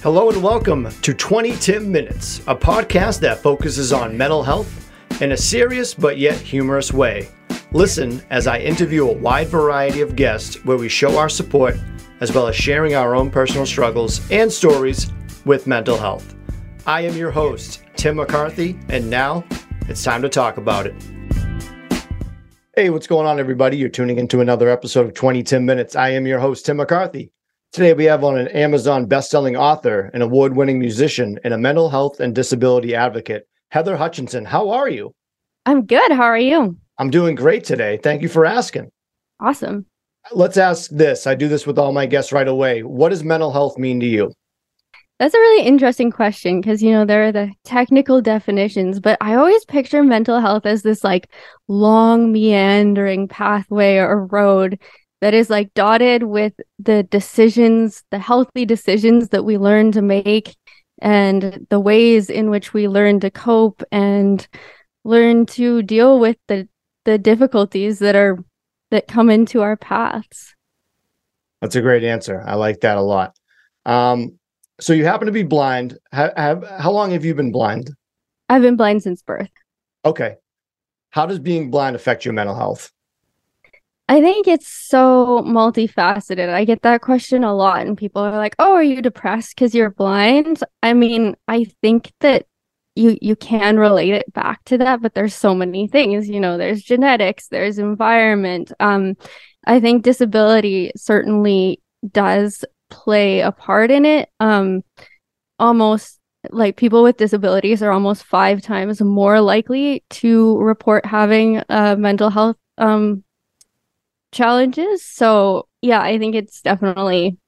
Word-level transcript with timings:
Hello 0.00 0.30
and 0.30 0.40
welcome 0.40 0.88
to 1.02 1.12
20 1.12 1.56
Tim 1.56 1.90
Minutes, 1.90 2.38
a 2.46 2.54
podcast 2.54 3.18
that 3.18 3.42
focuses 3.42 3.92
on 3.92 4.16
mental 4.16 4.44
health 4.44 4.88
in 5.20 5.32
a 5.32 5.36
serious 5.36 5.92
but 5.92 6.18
yet 6.18 6.36
humorous 6.36 6.92
way. 6.92 7.28
Listen 7.72 8.22
as 8.30 8.46
I 8.46 8.60
interview 8.60 9.08
a 9.08 9.12
wide 9.12 9.48
variety 9.48 10.00
of 10.00 10.14
guests 10.14 10.64
where 10.64 10.76
we 10.76 10.88
show 10.88 11.18
our 11.18 11.28
support 11.28 11.76
as 12.20 12.32
well 12.32 12.46
as 12.46 12.54
sharing 12.54 12.94
our 12.94 13.16
own 13.16 13.28
personal 13.28 13.66
struggles 13.66 14.20
and 14.30 14.52
stories 14.52 15.12
with 15.44 15.66
mental 15.66 15.98
health. 15.98 16.36
I 16.86 17.00
am 17.00 17.16
your 17.16 17.32
host, 17.32 17.82
Tim 17.96 18.18
McCarthy, 18.18 18.78
and 18.88 19.10
now 19.10 19.42
it's 19.88 20.04
time 20.04 20.22
to 20.22 20.28
talk 20.28 20.58
about 20.58 20.86
it. 20.86 20.94
Hey, 22.76 22.90
what's 22.90 23.08
going 23.08 23.26
on, 23.26 23.40
everybody? 23.40 23.76
You're 23.76 23.88
tuning 23.88 24.20
into 24.20 24.40
another 24.40 24.68
episode 24.68 25.06
of 25.06 25.14
20 25.14 25.42
Tim 25.42 25.66
Minutes. 25.66 25.96
I 25.96 26.10
am 26.10 26.24
your 26.24 26.38
host, 26.38 26.66
Tim 26.66 26.76
McCarthy. 26.76 27.32
Today, 27.72 27.92
we 27.92 28.06
have 28.06 28.24
on 28.24 28.38
an 28.38 28.48
Amazon 28.48 29.04
best-selling 29.04 29.54
author, 29.54 30.10
an 30.14 30.22
award-winning 30.22 30.78
musician, 30.78 31.38
and 31.44 31.52
a 31.52 31.58
mental 31.58 31.90
health 31.90 32.18
and 32.18 32.34
disability 32.34 32.94
advocate, 32.94 33.46
Heather 33.68 33.94
Hutchison. 33.94 34.46
How 34.46 34.70
are 34.70 34.88
you? 34.88 35.14
I'm 35.66 35.84
good. 35.84 36.10
How 36.10 36.22
are 36.22 36.38
you? 36.38 36.78
I'm 36.96 37.10
doing 37.10 37.34
great 37.34 37.64
today. 37.64 37.98
Thank 38.02 38.22
you 38.22 38.28
for 38.28 38.46
asking. 38.46 38.90
Awesome. 39.38 39.84
Let's 40.32 40.56
ask 40.56 40.90
this. 40.90 41.26
I 41.26 41.34
do 41.34 41.46
this 41.46 41.66
with 41.66 41.78
all 41.78 41.92
my 41.92 42.06
guests 42.06 42.32
right 42.32 42.48
away. 42.48 42.82
What 42.82 43.10
does 43.10 43.22
mental 43.22 43.52
health 43.52 43.76
mean 43.76 44.00
to 44.00 44.06
you? 44.06 44.32
That's 45.18 45.34
a 45.34 45.38
really 45.38 45.66
interesting 45.66 46.10
question 46.10 46.60
because, 46.60 46.82
you 46.82 46.92
know, 46.92 47.04
there 47.04 47.24
are 47.24 47.32
the 47.32 47.52
technical 47.64 48.22
definitions, 48.22 48.98
but 48.98 49.18
I 49.20 49.34
always 49.34 49.64
picture 49.66 50.02
mental 50.02 50.40
health 50.40 50.64
as 50.64 50.82
this 50.82 51.04
like 51.04 51.30
long, 51.66 52.32
meandering 52.32 53.28
pathway 53.28 53.96
or 53.96 54.26
road 54.26 54.80
that 55.20 55.34
is 55.34 55.50
like 55.50 55.74
dotted 55.74 56.24
with 56.24 56.54
the 56.78 57.02
decisions, 57.02 58.04
the 58.10 58.18
healthy 58.18 58.64
decisions 58.64 59.30
that 59.30 59.44
we 59.44 59.58
learn 59.58 59.92
to 59.92 60.02
make 60.02 60.56
and 61.00 61.66
the 61.70 61.80
ways 61.80 62.30
in 62.30 62.50
which 62.50 62.72
we 62.72 62.88
learn 62.88 63.20
to 63.20 63.30
cope 63.30 63.82
and 63.90 64.46
learn 65.04 65.46
to 65.46 65.82
deal 65.82 66.18
with 66.18 66.36
the 66.48 66.68
the 67.04 67.18
difficulties 67.18 68.00
that 68.00 68.14
are 68.14 68.38
that 68.90 69.08
come 69.08 69.30
into 69.30 69.62
our 69.62 69.76
paths. 69.76 70.54
That's 71.60 71.76
a 71.76 71.80
great 71.80 72.04
answer. 72.04 72.42
I 72.46 72.54
like 72.54 72.80
that 72.80 72.98
a 72.98 73.02
lot. 73.02 73.36
Um, 73.86 74.38
so 74.80 74.92
you 74.92 75.04
happen 75.04 75.26
to 75.26 75.32
be 75.32 75.42
blind. 75.42 75.98
Have, 76.12 76.32
have 76.36 76.64
how 76.78 76.92
long 76.92 77.10
have 77.12 77.24
you 77.24 77.34
been 77.34 77.52
blind? 77.52 77.90
I've 78.48 78.62
been 78.62 78.76
blind 78.76 79.02
since 79.02 79.22
birth. 79.22 79.50
Okay. 80.04 80.36
How 81.10 81.26
does 81.26 81.38
being 81.38 81.70
blind 81.70 81.96
affect 81.96 82.24
your 82.24 82.34
mental 82.34 82.54
health? 82.54 82.92
I 84.08 84.20
think 84.22 84.46
it's 84.48 84.68
so 84.68 85.42
multifaceted. 85.46 86.48
I 86.48 86.64
get 86.64 86.82
that 86.82 87.02
question 87.02 87.44
a 87.44 87.54
lot, 87.54 87.86
and 87.86 87.96
people 87.96 88.22
are 88.22 88.36
like, 88.36 88.56
"Oh, 88.58 88.72
are 88.74 88.82
you 88.82 89.02
depressed 89.02 89.54
because 89.54 89.74
you're 89.74 89.90
blind?" 89.90 90.64
I 90.82 90.94
mean, 90.94 91.36
I 91.46 91.64
think 91.82 92.12
that 92.20 92.46
you 92.96 93.18
you 93.20 93.36
can 93.36 93.78
relate 93.78 94.14
it 94.14 94.32
back 94.32 94.64
to 94.66 94.78
that, 94.78 95.02
but 95.02 95.14
there's 95.14 95.34
so 95.34 95.54
many 95.54 95.88
things. 95.88 96.28
You 96.28 96.40
know, 96.40 96.56
there's 96.58 96.82
genetics, 96.82 97.48
there's 97.48 97.78
environment. 97.78 98.72
Um, 98.80 99.16
I 99.66 99.80
think 99.80 100.04
disability 100.04 100.92
certainly 100.96 101.82
does 102.10 102.64
play 102.90 103.40
a 103.40 103.52
part 103.52 103.90
in 103.90 104.06
it. 104.06 104.30
Um, 104.40 104.82
almost 105.58 106.18
like 106.50 106.76
people 106.76 107.02
with 107.02 107.16
disabilities 107.16 107.82
are 107.82 107.92
almost 107.92 108.24
five 108.24 108.62
times 108.62 109.00
more 109.02 109.40
likely 109.40 110.04
to 110.10 110.58
report 110.58 111.04
having 111.04 111.62
a 111.68 111.96
mental 111.96 112.30
health 112.30 112.56
um 112.78 113.24
challenges. 114.32 115.04
So 115.04 115.68
yeah, 115.82 116.00
I 116.00 116.18
think 116.18 116.34
it's 116.34 116.60
definitely 116.62 117.38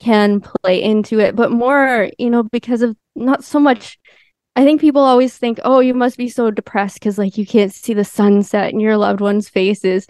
can 0.00 0.40
play 0.40 0.82
into 0.82 1.18
it, 1.18 1.34
but 1.34 1.50
more, 1.50 2.10
you 2.18 2.30
know, 2.30 2.44
because 2.44 2.82
of 2.82 2.96
not 3.16 3.44
so 3.44 3.58
much. 3.58 3.98
I 4.56 4.64
think 4.64 4.80
people 4.80 5.02
always 5.02 5.36
think, 5.36 5.60
oh, 5.64 5.80
you 5.80 5.94
must 5.94 6.16
be 6.16 6.28
so 6.28 6.50
depressed 6.50 6.94
because 6.94 7.18
like 7.18 7.38
you 7.38 7.46
can't 7.46 7.72
see 7.72 7.94
the 7.94 8.04
sunset 8.04 8.72
in 8.72 8.80
your 8.80 8.96
loved 8.96 9.20
ones' 9.20 9.48
faces. 9.48 10.06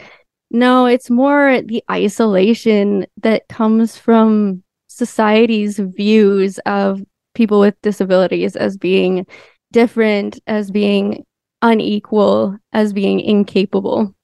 No, 0.50 0.86
it's 0.86 1.10
more 1.10 1.60
the 1.60 1.82
isolation 1.90 3.06
that 3.18 3.48
comes 3.48 3.96
from 3.96 4.62
society's 4.86 5.78
views 5.78 6.58
of 6.60 7.02
people 7.34 7.60
with 7.60 7.80
disabilities 7.82 8.56
as 8.56 8.76
being 8.78 9.26
different, 9.70 10.40
as 10.46 10.70
being 10.70 11.24
unequal, 11.60 12.56
as 12.72 12.92
being 12.92 13.20
incapable. 13.20 14.14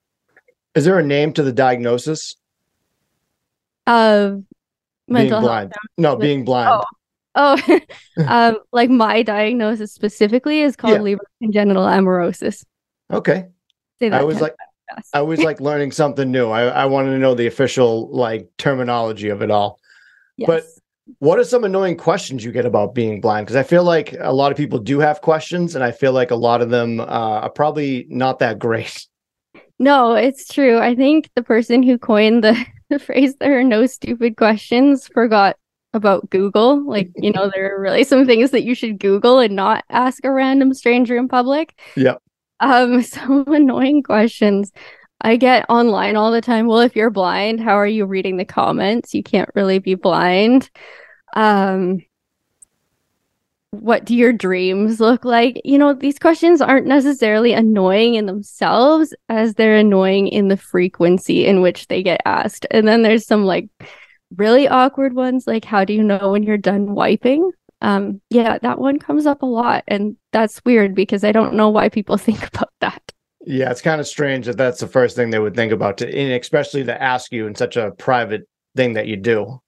Is 0.75 0.85
there 0.85 0.99
a 0.99 1.03
name 1.05 1.33
to 1.33 1.43
the 1.43 1.53
diagnosis? 1.53 2.35
Of 3.87 4.43
mental 5.07 5.39
being 5.39 5.43
blind. 5.43 5.73
health. 5.73 5.91
No, 5.97 6.15
being 6.15 6.45
blind. 6.45 6.83
Oh, 7.35 7.57
oh 7.57 7.79
um, 8.27 8.57
like 8.71 8.89
my 8.89 9.23
diagnosis 9.23 9.93
specifically 9.93 10.61
is 10.61 10.75
called 10.75 10.93
Yeah. 10.93 10.99
Leber 10.99 11.25
congenital 11.41 11.83
amaurosis. 11.83 12.65
Okay. 13.11 13.45
Say 13.99 14.09
that 14.09 14.21
I 14.21 14.23
was 14.23 14.41
like. 14.41 14.55
I 15.13 15.21
was 15.21 15.41
like 15.41 15.59
learning 15.69 15.91
something 15.91 16.31
new. 16.31 16.49
I, 16.49 16.63
I 16.65 16.85
wanted 16.85 17.11
to 17.11 17.17
know 17.17 17.33
the 17.33 17.47
official 17.47 18.09
like 18.11 18.49
terminology 18.57 19.29
of 19.29 19.41
it 19.41 19.49
all. 19.51 19.79
but- 20.45 20.65
What 21.19 21.37
are 21.39 21.43
some 21.43 21.63
annoying 21.63 21.97
questions 21.97 22.43
you 22.43 22.51
get 22.51 22.65
about 22.65 22.95
being 22.95 23.21
blind? 23.21 23.45
Because 23.45 23.55
I 23.55 23.63
feel 23.63 23.83
like 23.83 24.15
a 24.19 24.33
lot 24.33 24.51
of 24.51 24.57
people 24.57 24.79
do 24.79 24.99
have 24.99 25.21
questions, 25.21 25.75
and 25.75 25.83
I 25.83 25.91
feel 25.91 26.13
like 26.13 26.31
a 26.31 26.35
lot 26.35 26.61
of 26.61 26.71
them 26.71 26.99
uh, 26.99 27.03
are 27.03 27.49
probably 27.49 28.07
not 28.09 28.39
that 28.39 28.57
great. 28.59 29.07
No, 29.77 30.13
it's 30.13 30.47
true. 30.47 30.79
I 30.79 30.95
think 30.95 31.29
the 31.35 31.43
person 31.43 31.83
who 31.83 31.97
coined 31.97 32.43
the, 32.43 32.65
the 32.89 32.99
phrase 32.99 33.35
there 33.37 33.59
are 33.59 33.63
no 33.63 33.85
stupid 33.85 34.37
questions 34.37 35.07
forgot 35.07 35.57
about 35.93 36.29
Google. 36.29 36.85
Like, 36.85 37.09
you 37.15 37.31
know, 37.31 37.49
there 37.53 37.75
are 37.75 37.81
really 37.81 38.03
some 38.03 38.25
things 38.25 38.51
that 38.51 38.63
you 38.63 38.75
should 38.75 38.99
Google 38.99 39.39
and 39.39 39.55
not 39.55 39.83
ask 39.89 40.23
a 40.25 40.31
random 40.31 40.73
stranger 40.73 41.17
in 41.17 41.27
public. 41.27 41.77
Yep. 41.95 42.21
Um, 42.59 43.01
some 43.03 43.45
annoying 43.47 44.03
questions 44.03 44.71
I 45.21 45.37
get 45.37 45.65
online 45.69 46.15
all 46.15 46.31
the 46.31 46.41
time. 46.41 46.67
Well, 46.67 46.81
if 46.81 46.95
you're 46.95 47.09
blind, 47.09 47.61
how 47.61 47.75
are 47.79 47.87
you 47.87 48.05
reading 48.05 48.37
the 48.37 48.45
comments? 48.45 49.13
You 49.13 49.23
can't 49.23 49.49
really 49.55 49.79
be 49.79 49.95
blind. 49.95 50.69
Um, 51.35 52.01
what 53.79 54.05
do 54.05 54.15
your 54.15 54.33
dreams 54.33 54.99
look 54.99 55.25
like? 55.25 55.61
You 55.63 55.77
know, 55.77 55.93
these 55.93 56.19
questions 56.19 56.61
aren't 56.61 56.87
necessarily 56.87 57.53
annoying 57.53 58.15
in 58.15 58.25
themselves 58.25 59.13
as 59.29 59.55
they're 59.55 59.77
annoying 59.77 60.27
in 60.27 60.47
the 60.47 60.57
frequency 60.57 61.45
in 61.45 61.61
which 61.61 61.87
they 61.87 62.03
get 62.03 62.21
asked. 62.25 62.65
And 62.71 62.87
then 62.87 63.01
there's 63.01 63.25
some 63.25 63.45
like 63.45 63.69
really 64.35 64.67
awkward 64.67 65.13
ones 65.13 65.45
like 65.47 65.63
how 65.63 65.85
do 65.85 65.93
you 65.93 66.03
know 66.03 66.31
when 66.31 66.43
you're 66.43 66.57
done 66.57 66.93
wiping? 66.93 67.51
Um 67.81 68.21
yeah, 68.29 68.57
that 68.57 68.79
one 68.79 68.99
comes 68.99 69.25
up 69.25 69.41
a 69.41 69.45
lot 69.45 69.83
and 69.87 70.17
that's 70.31 70.63
weird 70.65 70.95
because 70.95 71.23
I 71.23 71.31
don't 71.31 71.53
know 71.53 71.69
why 71.69 71.89
people 71.89 72.17
think 72.19 72.47
about 72.47 72.71
that. 72.81 73.01
Yeah, 73.45 73.69
it's 73.69 73.81
kind 73.81 74.01
of 74.01 74.07
strange 74.07 74.47
that 74.47 74.57
that's 74.57 74.79
the 74.79 74.87
first 74.87 75.15
thing 75.15 75.29
they 75.29 75.39
would 75.39 75.55
think 75.55 75.71
about, 75.71 75.99
to, 75.99 76.35
especially 76.35 76.83
to 76.85 77.01
ask 77.01 77.31
you 77.31 77.45
in 77.45 77.53
such 77.53 77.77
a 77.77 77.91
private 77.91 78.47
thing 78.75 78.93
that 78.93 79.05
you 79.05 79.17
do. 79.17 79.61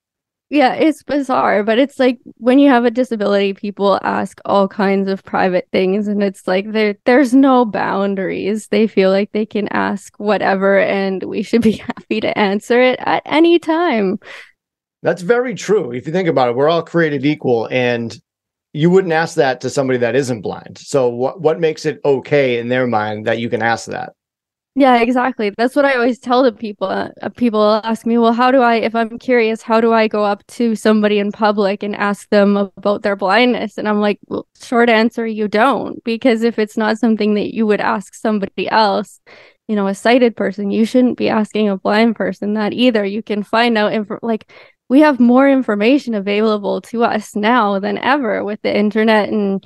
Yeah, 0.50 0.76
it's 0.76 1.04
bizarre, 1.04 1.62
but 1.64 1.78
it's 1.78 2.00
like 2.00 2.20
when 2.38 2.58
you 2.58 2.70
have 2.70 2.86
a 2.86 2.92
disability, 2.92 3.54
people 3.54 4.00
ask 4.02 4.40
all 4.46 4.70
kinds 4.70 5.10
of 5.10 5.22
private 5.24 5.68
things, 5.74 6.08
and 6.08 6.24
it's 6.24 6.48
like 6.48 6.72
there 6.72 6.96
there's 7.04 7.34
no 7.34 7.66
boundaries. 7.66 8.70
They 8.70 8.88
feel 8.88 9.10
like 9.10 9.34
they 9.34 9.46
can 9.46 9.68
ask 9.70 10.18
whatever, 10.18 10.80
and 10.80 11.22
we 11.24 11.44
should 11.44 11.62
be 11.62 11.72
happy 11.98 12.22
to 12.22 12.38
answer 12.38 12.82
it 12.82 12.98
at 13.02 13.24
any 13.26 13.60
time. 13.60 14.20
That's 15.04 15.22
very 15.22 15.54
true. 15.54 15.92
If 15.92 16.08
you 16.08 16.14
think 16.14 16.30
about 16.30 16.50
it, 16.50 16.56
we're 16.56 16.70
all 16.70 16.84
created 16.84 17.26
equal, 17.26 17.68
and 17.70 18.18
you 18.72 18.90
wouldn't 18.90 19.14
ask 19.14 19.36
that 19.36 19.60
to 19.62 19.70
somebody 19.70 20.00
that 20.00 20.16
isn't 20.16 20.42
blind. 20.42 20.78
So, 20.78 21.10
what 21.10 21.42
what 21.42 21.60
makes 21.60 21.86
it 21.86 22.00
okay 22.06 22.58
in 22.58 22.70
their 22.70 22.88
mind 22.88 23.28
that 23.28 23.40
you 23.40 23.50
can 23.50 23.62
ask 23.62 23.88
that? 23.88 24.14
Yeah, 24.80 25.02
exactly. 25.02 25.50
That's 25.58 25.76
what 25.76 25.86
I 25.86 25.96
always 25.96 26.20
tell 26.20 26.44
the 26.44 26.52
people. 26.52 26.88
Uh, 26.88 27.10
people 27.36 27.82
ask 27.84 28.06
me, 28.06 28.20
"Well, 28.20 28.32
how 28.34 28.52
do 28.52 28.62
I 28.62 28.76
if 28.76 28.94
I'm 28.94 29.18
curious, 29.18 29.64
how 29.64 29.82
do 29.82 29.92
I 29.92 30.08
go 30.08 30.24
up 30.24 30.46
to 30.58 30.76
somebody 30.76 31.18
in 31.18 31.32
public 31.32 31.82
and 31.82 31.96
ask 31.96 32.30
them 32.30 32.56
about 32.58 33.02
their 33.02 33.16
blindness?" 33.16 33.80
And 33.80 33.88
I'm 33.90 34.00
like, 34.02 34.20
well, 34.28 34.48
short 34.62 34.88
answer, 34.90 35.26
you 35.26 35.48
don't, 35.48 36.04
because 36.04 36.44
if 36.44 36.60
it's 36.60 36.78
not 36.78 37.00
something 37.00 37.34
that 37.34 37.56
you 37.56 37.66
would 37.66 37.82
ask 37.82 38.14
somebody 38.14 38.70
else, 38.70 39.20
you 39.68 39.76
know, 39.76 39.88
a 39.88 39.96
sighted 39.96 40.36
person, 40.36 40.70
you 40.70 40.86
shouldn't 40.86 41.18
be 41.18 41.28
asking 41.30 41.70
a 41.70 41.78
blind 41.78 42.16
person 42.16 42.54
that 42.54 42.72
either. 42.74 43.04
You 43.04 43.24
can 43.24 43.42
find 43.42 43.80
out 43.80 43.94
inf- 43.94 44.22
like 44.22 44.52
we 44.90 45.00
have 45.00 45.20
more 45.20 45.50
information 45.50 46.14
available 46.14 46.82
to 46.82 47.04
us 47.04 47.36
now 47.36 47.80
than 47.80 47.98
ever 47.98 48.44
with 48.44 48.62
the 48.62 48.78
internet 48.78 49.30
and 49.30 49.66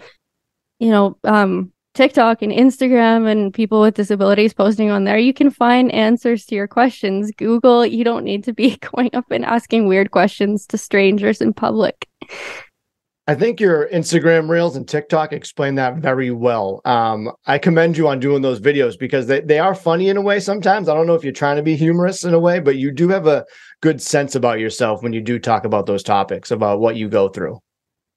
you 0.80 0.90
know, 0.90 1.18
um 1.24 1.72
TikTok 1.94 2.42
and 2.42 2.54
Instagram 2.54 3.30
and 3.30 3.54
people 3.54 3.82
with 3.82 3.96
disabilities 3.96 4.54
posting 4.54 4.90
on 4.90 5.04
there, 5.04 5.18
you 5.18 5.34
can 5.34 5.50
find 5.50 5.92
answers 5.92 6.46
to 6.46 6.56
your 6.56 6.68
questions. 6.68 7.32
Google, 7.38 7.86
you 7.86 8.06
don't 8.06 8.24
need 8.24 8.44
to 8.46 8.54
be 8.54 8.78
going 8.94 9.10
up 9.14 9.30
and 9.30 9.44
asking 9.44 9.88
weird 9.88 10.12
questions 10.12 10.66
to 10.68 10.78
strangers 10.78 11.42
in 11.42 11.54
public. 11.54 12.08
I 13.28 13.36
think 13.36 13.60
your 13.60 13.88
Instagram 13.90 14.50
reels 14.50 14.76
and 14.76 14.88
TikTok 14.88 15.32
explain 15.32 15.76
that 15.76 15.98
very 15.98 16.32
well. 16.32 16.82
Um, 16.86 17.32
I 17.46 17.60
commend 17.60 17.96
you 17.96 18.08
on 18.08 18.20
doing 18.20 18.42
those 18.42 18.60
videos 18.60 18.98
because 18.98 19.28
they, 19.28 19.42
they 19.42 19.60
are 19.60 19.76
funny 19.76 20.10
in 20.10 20.18
a 20.18 20.22
way 20.22 20.40
sometimes. 20.40 20.90
I 20.90 20.96
don't 20.96 21.08
know 21.08 21.16
if 21.16 21.24
you're 21.24 21.32
trying 21.32 21.58
to 21.58 21.64
be 21.64 21.76
humorous 21.76 22.24
in 22.24 22.34
a 22.34 22.40
way, 22.40 22.60
but 22.60 22.78
you 22.78 22.92
do 22.92 23.10
have 23.10 23.28
a 23.28 23.46
good 23.82 24.02
sense 24.02 24.34
about 24.34 24.60
yourself 24.60 25.04
when 25.04 25.14
you 25.14 25.22
do 25.22 25.40
talk 25.40 25.66
about 25.66 25.86
those 25.86 26.04
topics, 26.04 26.52
about 26.52 26.80
what 26.80 26.96
you 26.96 27.10
go 27.10 27.30
through. 27.30 27.60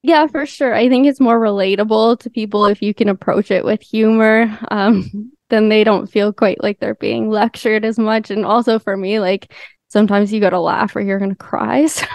Yeah, 0.05 0.27
for 0.27 0.45
sure. 0.45 0.75
I 0.75 0.87
think 0.87 1.07
it's 1.07 1.19
more 1.19 1.39
relatable 1.39 2.19
to 2.19 2.29
people 2.29 2.67
if 2.67 2.79
you 2.79 2.93
can 2.93 3.09
approach 3.09 3.49
it 3.49 3.65
with 3.65 3.81
humor. 3.81 4.55
Um, 4.69 5.31
then 5.49 5.69
they 5.69 5.83
don't 5.83 6.05
feel 6.05 6.31
quite 6.31 6.61
like 6.61 6.79
they're 6.79 6.93
being 6.93 7.31
lectured 7.31 7.83
as 7.83 7.97
much. 7.97 8.29
And 8.29 8.45
also 8.45 8.77
for 8.77 8.95
me, 8.95 9.19
like 9.19 9.51
sometimes 9.87 10.31
you 10.31 10.39
got 10.39 10.51
to 10.51 10.59
laugh 10.59 10.95
or 10.95 11.01
you're 11.01 11.17
going 11.17 11.31
to 11.31 11.35
cry. 11.35 11.87
So 11.95 12.05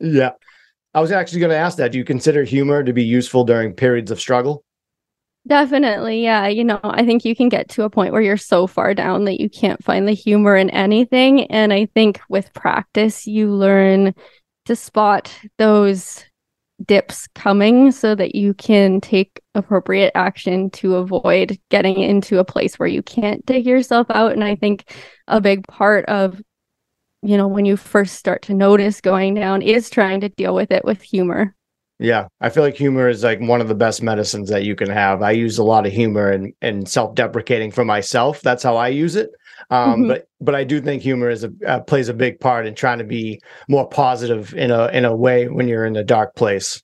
yeah, 0.00 0.32
I 0.94 1.00
was 1.00 1.12
actually 1.12 1.40
going 1.40 1.50
to 1.50 1.56
ask 1.56 1.78
that. 1.78 1.92
Do 1.92 1.98
you 1.98 2.04
consider 2.04 2.44
humor 2.44 2.82
to 2.82 2.92
be 2.92 3.04
useful 3.04 3.44
during 3.44 3.72
periods 3.72 4.10
of 4.10 4.20
struggle? 4.20 4.62
Definitely. 5.46 6.22
Yeah. 6.22 6.46
You 6.46 6.64
know, 6.64 6.80
I 6.82 7.06
think 7.06 7.24
you 7.24 7.34
can 7.34 7.48
get 7.48 7.70
to 7.70 7.84
a 7.84 7.90
point 7.90 8.12
where 8.12 8.20
you're 8.20 8.36
so 8.36 8.66
far 8.66 8.92
down 8.92 9.24
that 9.24 9.40
you 9.40 9.48
can't 9.48 9.82
find 9.82 10.06
the 10.06 10.12
humor 10.12 10.56
in 10.56 10.68
anything. 10.70 11.46
And 11.46 11.72
I 11.72 11.86
think 11.86 12.20
with 12.28 12.52
practice, 12.52 13.26
you 13.26 13.50
learn 13.50 14.14
to 14.66 14.76
spot 14.76 15.34
those 15.56 16.24
dips 16.86 17.26
coming 17.34 17.92
so 17.92 18.14
that 18.14 18.34
you 18.34 18.54
can 18.54 19.00
take 19.00 19.40
appropriate 19.54 20.12
action 20.14 20.70
to 20.70 20.96
avoid 20.96 21.58
getting 21.68 21.98
into 21.98 22.38
a 22.38 22.44
place 22.44 22.78
where 22.78 22.88
you 22.88 23.02
can't 23.02 23.44
dig 23.46 23.66
yourself 23.66 24.06
out. 24.10 24.32
And 24.32 24.44
I 24.44 24.56
think 24.56 24.94
a 25.28 25.40
big 25.40 25.66
part 25.66 26.04
of, 26.06 26.40
you 27.22 27.36
know, 27.36 27.48
when 27.48 27.64
you 27.64 27.76
first 27.76 28.14
start 28.14 28.42
to 28.42 28.54
notice 28.54 29.00
going 29.00 29.34
down 29.34 29.62
is 29.62 29.90
trying 29.90 30.20
to 30.22 30.28
deal 30.30 30.54
with 30.54 30.70
it 30.70 30.84
with 30.84 31.02
humor. 31.02 31.54
Yeah, 31.98 32.28
I 32.40 32.48
feel 32.48 32.62
like 32.62 32.76
humor 32.76 33.10
is 33.10 33.22
like 33.22 33.40
one 33.40 33.60
of 33.60 33.68
the 33.68 33.74
best 33.74 34.02
medicines 34.02 34.48
that 34.48 34.64
you 34.64 34.74
can 34.74 34.88
have. 34.88 35.20
I 35.20 35.32
use 35.32 35.58
a 35.58 35.64
lot 35.64 35.84
of 35.84 35.92
humor 35.92 36.30
and 36.30 36.54
and 36.62 36.88
self-deprecating 36.88 37.72
for 37.72 37.84
myself. 37.84 38.40
That's 38.40 38.62
how 38.62 38.76
I 38.76 38.88
use 38.88 39.16
it. 39.16 39.28
Um, 39.70 39.92
mm-hmm. 39.92 40.08
But 40.08 40.28
but 40.40 40.54
I 40.54 40.64
do 40.64 40.80
think 40.80 41.02
humor 41.02 41.30
is 41.30 41.44
a 41.44 41.52
uh, 41.66 41.80
plays 41.80 42.08
a 42.08 42.14
big 42.14 42.40
part 42.40 42.66
in 42.66 42.74
trying 42.74 42.98
to 42.98 43.04
be 43.04 43.40
more 43.68 43.88
positive 43.88 44.54
in 44.54 44.70
a 44.70 44.86
in 44.88 45.04
a 45.04 45.14
way 45.14 45.48
when 45.48 45.68
you're 45.68 45.84
in 45.84 45.96
a 45.96 46.04
dark 46.04 46.34
place. 46.34 46.82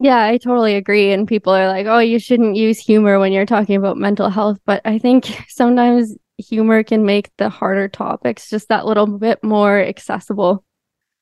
Yeah, 0.00 0.24
I 0.24 0.38
totally 0.38 0.74
agree. 0.74 1.12
And 1.12 1.28
people 1.28 1.52
are 1.52 1.68
like, 1.68 1.86
"Oh, 1.86 1.98
you 1.98 2.18
shouldn't 2.18 2.56
use 2.56 2.78
humor 2.78 3.18
when 3.18 3.32
you're 3.32 3.46
talking 3.46 3.76
about 3.76 3.96
mental 3.96 4.28
health." 4.28 4.58
But 4.64 4.80
I 4.84 4.98
think 4.98 5.44
sometimes 5.48 6.16
humor 6.38 6.82
can 6.82 7.04
make 7.04 7.30
the 7.36 7.48
harder 7.48 7.88
topics 7.88 8.50
just 8.50 8.68
that 8.68 8.86
little 8.86 9.06
bit 9.06 9.42
more 9.44 9.80
accessible. 9.80 10.64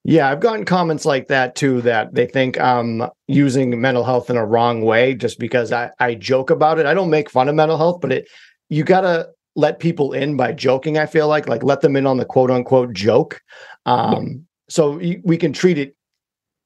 Yeah, 0.05 0.29
I've 0.29 0.41
gotten 0.41 0.65
comments 0.65 1.05
like 1.05 1.29
that 1.29 1.55
too 1.55 1.81
that 1.83 2.15
they 2.15 2.27
think 2.27 2.59
I'm 2.59 3.05
using 3.29 3.81
mental 3.81 4.03
health 4.03 4.31
in 4.31 4.37
a 4.37 4.45
wrong 4.45 4.83
way 4.83 5.15
just 5.15 5.39
because 5.39 5.71
I, 5.71 5.91
I 6.01 6.15
joke 6.15 6.51
about 6.51 6.81
it. 6.81 6.87
I 6.87 6.95
don't 6.95 7.11
make 7.11 7.31
fun 7.31 7.49
of 7.49 7.55
mental 7.55 7.79
health, 7.79 8.01
but 8.01 8.11
it 8.11 8.29
you 8.69 8.83
gotta 8.83 9.29
let 9.55 9.79
people 9.79 10.13
in 10.13 10.37
by 10.37 10.53
joking, 10.53 10.99
I 10.99 11.07
feel 11.07 11.29
like, 11.29 11.49
like 11.49 11.63
let 11.63 11.81
them 11.81 11.97
in 11.97 12.07
on 12.07 12.17
the 12.17 12.25
quote 12.25 12.51
unquote 12.51 12.93
joke. 12.93 13.41
Um, 13.87 14.13
yeah. 14.13 14.29
so 14.69 14.91
we 15.25 15.37
can 15.37 15.53
treat 15.53 15.79
it 15.79 15.97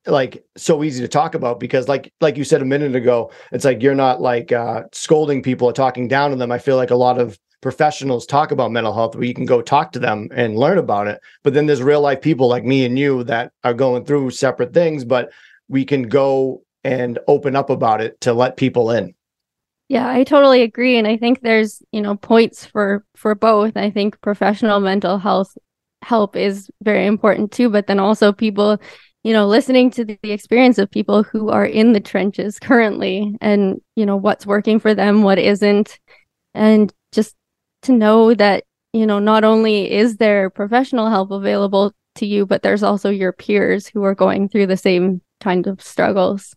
like 0.06 0.44
so 0.56 0.84
easy 0.84 1.02
to 1.02 1.08
talk 1.08 1.34
about 1.34 1.58
because 1.58 1.88
like 1.88 2.12
like 2.20 2.36
you 2.36 2.44
said 2.44 2.62
a 2.62 2.66
minute 2.66 2.94
ago, 2.94 3.32
it's 3.50 3.64
like 3.64 3.82
you're 3.82 3.94
not 3.94 4.20
like 4.20 4.52
uh 4.52 4.82
scolding 4.92 5.42
people 5.42 5.68
or 5.68 5.72
talking 5.72 6.06
down 6.06 6.30
to 6.30 6.36
them. 6.36 6.52
I 6.52 6.58
feel 6.58 6.76
like 6.76 6.90
a 6.90 6.96
lot 6.96 7.18
of 7.18 7.36
professionals 7.60 8.26
talk 8.26 8.52
about 8.52 8.70
mental 8.70 8.94
health 8.94 9.16
where 9.16 9.24
you 9.24 9.34
can 9.34 9.46
go 9.46 9.60
talk 9.60 9.90
to 9.90 9.98
them 9.98 10.28
and 10.32 10.56
learn 10.56 10.78
about 10.78 11.08
it. 11.08 11.20
But 11.42 11.54
then 11.54 11.66
there's 11.66 11.82
real 11.82 12.00
life 12.00 12.20
people 12.20 12.48
like 12.48 12.64
me 12.64 12.84
and 12.84 12.96
you 12.96 13.24
that 13.24 13.50
are 13.64 13.74
going 13.74 14.04
through 14.04 14.30
separate 14.30 14.72
things, 14.72 15.04
but 15.04 15.32
we 15.68 15.84
can 15.84 16.04
go 16.04 16.62
and 16.84 17.18
open 17.26 17.56
up 17.56 17.68
about 17.68 18.00
it 18.00 18.20
to 18.20 18.32
let 18.32 18.56
people 18.56 18.92
in. 18.92 19.15
Yeah, 19.88 20.08
I 20.08 20.24
totally 20.24 20.62
agree 20.62 20.98
and 20.98 21.06
I 21.06 21.16
think 21.16 21.40
there's, 21.40 21.80
you 21.92 22.00
know, 22.00 22.16
points 22.16 22.66
for 22.66 23.04
for 23.14 23.34
both. 23.34 23.76
I 23.76 23.90
think 23.90 24.20
professional 24.20 24.80
mental 24.80 25.18
health 25.18 25.56
help 26.02 26.34
is 26.36 26.68
very 26.82 27.06
important 27.06 27.52
too, 27.52 27.70
but 27.70 27.86
then 27.86 28.00
also 28.00 28.32
people, 28.32 28.78
you 29.22 29.32
know, 29.32 29.46
listening 29.46 29.90
to 29.92 30.04
the, 30.04 30.18
experience 30.24 30.78
of 30.78 30.90
people 30.90 31.22
who 31.22 31.50
are 31.50 31.66
in 31.66 31.92
the 31.92 32.00
trenches 32.00 32.58
currently 32.58 33.36
and, 33.40 33.80
you 33.94 34.04
know, 34.06 34.16
what's 34.16 34.44
working 34.46 34.80
for 34.80 34.94
them, 34.94 35.22
what 35.22 35.38
isn't 35.38 35.98
and 36.54 36.92
just 37.12 37.36
to 37.82 37.92
know 37.92 38.34
that 38.34 38.64
you 38.92 39.06
know 39.06 39.18
not 39.18 39.44
only 39.44 39.90
is 39.92 40.16
there 40.16 40.50
professional 40.50 41.10
help 41.10 41.30
available 41.30 41.92
to 42.14 42.26
you 42.26 42.46
but 42.46 42.62
there's 42.62 42.82
also 42.82 43.10
your 43.10 43.32
peers 43.32 43.86
who 43.88 44.02
are 44.04 44.14
going 44.14 44.48
through 44.48 44.66
the 44.66 44.76
same 44.76 45.20
kind 45.40 45.66
of 45.66 45.82
struggles 45.82 46.54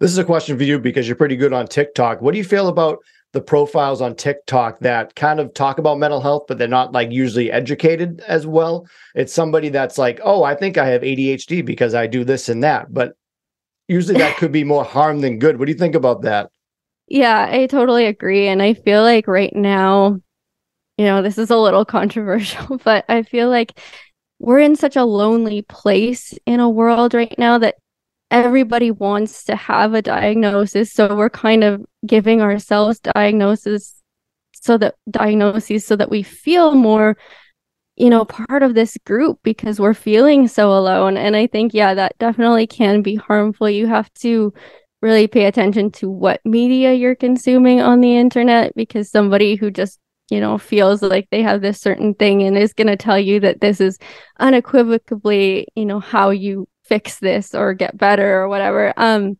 this 0.00 0.10
is 0.10 0.18
a 0.18 0.24
question 0.24 0.56
for 0.56 0.64
you 0.64 0.78
because 0.78 1.06
you're 1.06 1.16
pretty 1.16 1.36
good 1.36 1.52
on 1.52 1.66
tiktok. 1.66 2.20
What 2.20 2.32
do 2.32 2.38
you 2.38 2.44
feel 2.44 2.68
about 2.68 2.98
the 3.32 3.40
profiles 3.40 4.00
on 4.00 4.14
tiktok 4.14 4.78
that 4.80 5.14
kind 5.14 5.38
of 5.38 5.52
talk 5.52 5.78
about 5.78 5.98
mental 5.98 6.20
health 6.20 6.44
but 6.48 6.56
they're 6.56 6.66
not 6.66 6.92
like 6.92 7.10
usually 7.10 7.50
educated 7.50 8.20
as 8.26 8.46
well? 8.46 8.86
It's 9.14 9.32
somebody 9.32 9.68
that's 9.68 9.98
like 9.98 10.20
oh 10.22 10.44
i 10.44 10.54
think 10.54 10.78
i 10.78 10.86
have 10.86 11.02
adhd 11.02 11.64
because 11.64 11.94
i 11.94 12.06
do 12.06 12.24
this 12.24 12.48
and 12.48 12.62
that 12.64 12.92
but 12.92 13.12
usually 13.86 14.18
that 14.18 14.36
could 14.36 14.52
be 14.52 14.64
more 14.64 14.84
harm 14.84 15.20
than 15.20 15.38
good. 15.38 15.58
What 15.58 15.66
do 15.66 15.72
you 15.72 15.78
think 15.78 15.94
about 15.94 16.22
that? 16.22 16.50
Yeah 17.08 17.48
i 17.50 17.66
totally 17.66 18.06
agree 18.06 18.48
and 18.48 18.62
i 18.62 18.74
feel 18.74 19.02
like 19.02 19.26
right 19.26 19.54
now 19.54 20.20
you 20.98 21.04
know, 21.04 21.22
this 21.22 21.38
is 21.38 21.48
a 21.50 21.56
little 21.56 21.84
controversial, 21.86 22.76
but 22.78 23.04
I 23.08 23.22
feel 23.22 23.48
like 23.48 23.80
we're 24.40 24.58
in 24.58 24.76
such 24.76 24.96
a 24.96 25.04
lonely 25.04 25.62
place 25.62 26.34
in 26.44 26.60
a 26.60 26.68
world 26.68 27.14
right 27.14 27.34
now 27.38 27.58
that 27.58 27.76
everybody 28.30 28.90
wants 28.90 29.44
to 29.44 29.56
have 29.56 29.94
a 29.94 30.02
diagnosis. 30.02 30.92
So 30.92 31.14
we're 31.14 31.30
kind 31.30 31.64
of 31.64 31.84
giving 32.06 32.40
ourselves 32.42 33.00
diagnosis 33.00 33.94
so 34.52 34.78
that 34.78 34.96
diagnoses 35.10 35.86
so 35.86 35.96
that 35.96 36.10
we 36.10 36.22
feel 36.22 36.74
more 36.74 37.16
you 37.96 38.10
know 38.10 38.24
part 38.24 38.62
of 38.62 38.74
this 38.74 38.96
group 39.04 39.38
because 39.42 39.80
we're 39.80 39.94
feeling 39.94 40.46
so 40.48 40.72
alone 40.72 41.16
and 41.16 41.36
i 41.36 41.46
think 41.46 41.72
yeah 41.74 41.94
that 41.94 42.16
definitely 42.18 42.66
can 42.66 43.02
be 43.02 43.14
harmful 43.14 43.68
you 43.70 43.86
have 43.86 44.12
to 44.14 44.52
really 45.00 45.26
pay 45.26 45.44
attention 45.44 45.90
to 45.90 46.10
what 46.10 46.40
media 46.44 46.92
you're 46.92 47.14
consuming 47.14 47.80
on 47.80 48.00
the 48.00 48.16
internet 48.16 48.74
because 48.74 49.10
somebody 49.10 49.54
who 49.54 49.70
just 49.70 49.98
you 50.30 50.40
know, 50.40 50.58
feels 50.58 51.02
like 51.02 51.28
they 51.30 51.42
have 51.42 51.62
this 51.62 51.80
certain 51.80 52.14
thing 52.14 52.42
and 52.42 52.56
is 52.56 52.74
going 52.74 52.86
to 52.86 52.96
tell 52.96 53.18
you 53.18 53.40
that 53.40 53.60
this 53.60 53.80
is 53.80 53.98
unequivocally, 54.38 55.66
you 55.74 55.86
know, 55.86 56.00
how 56.00 56.30
you 56.30 56.68
fix 56.88 57.18
this 57.18 57.54
or 57.54 57.74
get 57.74 57.96
better 57.96 58.42
or 58.42 58.48
whatever. 58.48 58.92
Um, 58.96 59.38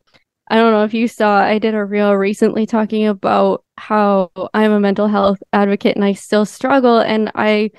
I 0.51 0.57
don't 0.57 0.73
know 0.73 0.85
if 0.85 0.95
you 0.95 1.09
saw, 1.09 1.39
I 1.39 1.59
did 1.59 1.75
a 1.75 1.85
reel 1.85 2.15
recently 2.15 2.67
talking 2.67 3.07
about 3.07 3.65
how 3.77 4.31
I'm 4.55 4.73
a 4.73 4.81
mental 4.81 5.09
health 5.09 5.43
advocate 5.53 5.97
and 5.97 6.05
I 6.05 6.15
still 6.15 6.47
struggle. 6.47 6.99
And 6.99 7.31
I 7.35 7.71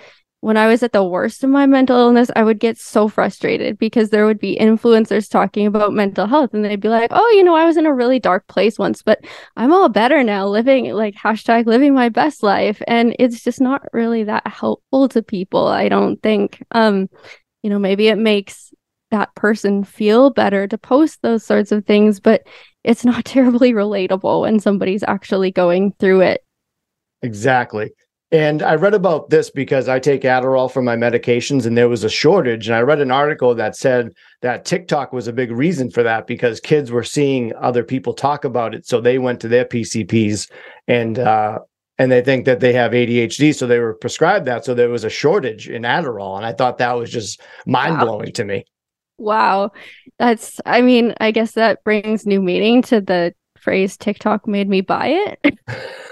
when 0.41 0.55
I 0.55 0.67
was 0.67 0.83
at 0.83 0.93
the 0.93 1.03
worst 1.03 1.43
of 1.43 1.49
my 1.49 1.65
mental 1.65 1.97
illness, 1.97 2.31
I 2.33 2.43
would 2.43 2.59
get 2.59 2.77
so 2.77 3.09
frustrated 3.09 3.77
because 3.77 4.09
there 4.09 4.25
would 4.25 4.39
be 4.39 4.57
influencers 4.57 5.29
talking 5.29 5.67
about 5.67 5.91
mental 5.91 6.27
health 6.27 6.53
and 6.53 6.63
they'd 6.63 6.79
be 6.79 6.87
like, 6.87 7.09
oh, 7.13 7.29
you 7.35 7.43
know, 7.43 7.55
I 7.55 7.65
was 7.65 7.75
in 7.75 7.85
a 7.85 7.93
really 7.93 8.19
dark 8.19 8.47
place 8.47 8.79
once, 8.79 9.01
but 9.01 9.19
I'm 9.57 9.73
all 9.73 9.89
better 9.89 10.23
now, 10.23 10.47
living 10.47 10.93
like 10.93 11.15
hashtag 11.15 11.65
living 11.65 11.93
my 11.93 12.07
best 12.07 12.41
life. 12.41 12.81
And 12.87 13.15
it's 13.19 13.43
just 13.43 13.59
not 13.59 13.83
really 13.91 14.23
that 14.25 14.47
helpful 14.47 15.09
to 15.09 15.21
people, 15.21 15.67
I 15.67 15.89
don't 15.89 16.21
think. 16.23 16.63
Um, 16.71 17.09
you 17.61 17.69
know, 17.69 17.79
maybe 17.79 18.07
it 18.07 18.17
makes 18.17 18.71
that 19.11 19.33
person 19.35 19.83
feel 19.83 20.29
better 20.29 20.67
to 20.67 20.77
post 20.77 21.21
those 21.21 21.43
sorts 21.43 21.71
of 21.71 21.85
things, 21.85 22.19
but 22.19 22.43
it's 22.83 23.05
not 23.05 23.25
terribly 23.25 23.73
relatable 23.73 24.41
when 24.41 24.59
somebody's 24.59 25.03
actually 25.03 25.51
going 25.51 25.93
through 25.99 26.21
it. 26.21 26.43
Exactly. 27.21 27.91
And 28.31 28.61
I 28.61 28.75
read 28.75 28.93
about 28.93 29.31
this 29.31 29.49
because 29.49 29.89
I 29.89 29.97
take 29.99 30.21
Adderall 30.21 30.71
for 30.71 30.83
my 30.83 30.95
medications 30.95 31.65
and 31.65 31.75
there 31.75 31.89
was 31.89 32.03
a 32.03 32.09
shortage. 32.09 32.67
And 32.67 32.75
I 32.75 32.81
read 32.81 33.01
an 33.01 33.09
article 33.09 33.55
that 33.55 33.75
said 33.75 34.11
that 34.43 34.65
TikTok 34.65 35.11
was 35.11 35.27
a 35.27 35.33
big 35.33 35.51
reason 35.51 35.89
for 35.89 36.03
that 36.03 36.27
because 36.27 36.59
kids 36.59 36.91
were 36.91 37.03
seeing 37.03 37.53
other 37.55 37.83
people 37.83 38.13
talk 38.13 38.45
about 38.45 38.75
it. 38.75 38.85
So 38.85 39.01
they 39.01 39.17
went 39.17 39.39
to 39.41 39.47
their 39.47 39.65
PCPs 39.65 40.47
and, 40.87 41.17
uh, 41.17 41.57
and 41.97 42.11
they 42.11 42.21
think 42.21 42.45
that 42.45 42.59
they 42.59 42.71
have 42.73 42.91
ADHD. 42.91 43.53
So 43.55 43.65
they 43.65 43.79
were 43.79 43.95
prescribed 43.95 44.45
that. 44.45 44.63
So 44.63 44.75
there 44.75 44.89
was 44.89 45.03
a 45.03 45.09
shortage 45.09 45.67
in 45.67 45.81
Adderall. 45.81 46.37
And 46.37 46.45
I 46.45 46.53
thought 46.53 46.77
that 46.77 46.93
was 46.93 47.09
just 47.09 47.41
mind 47.65 47.99
blowing 47.99 48.27
wow. 48.27 48.31
to 48.35 48.45
me. 48.45 48.65
Wow. 49.19 49.71
That's, 50.17 50.59
I 50.65 50.81
mean, 50.81 51.13
I 51.19 51.31
guess 51.31 51.53
that 51.53 51.83
brings 51.83 52.25
new 52.25 52.41
meaning 52.41 52.81
to 52.83 53.01
the 53.01 53.33
phrase 53.59 53.97
TikTok 53.97 54.47
made 54.47 54.69
me 54.69 54.81
buy 54.81 55.07
it. 55.07 55.59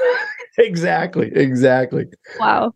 exactly. 0.57 1.31
Exactly. 1.33 2.05
Wow. 2.39 2.73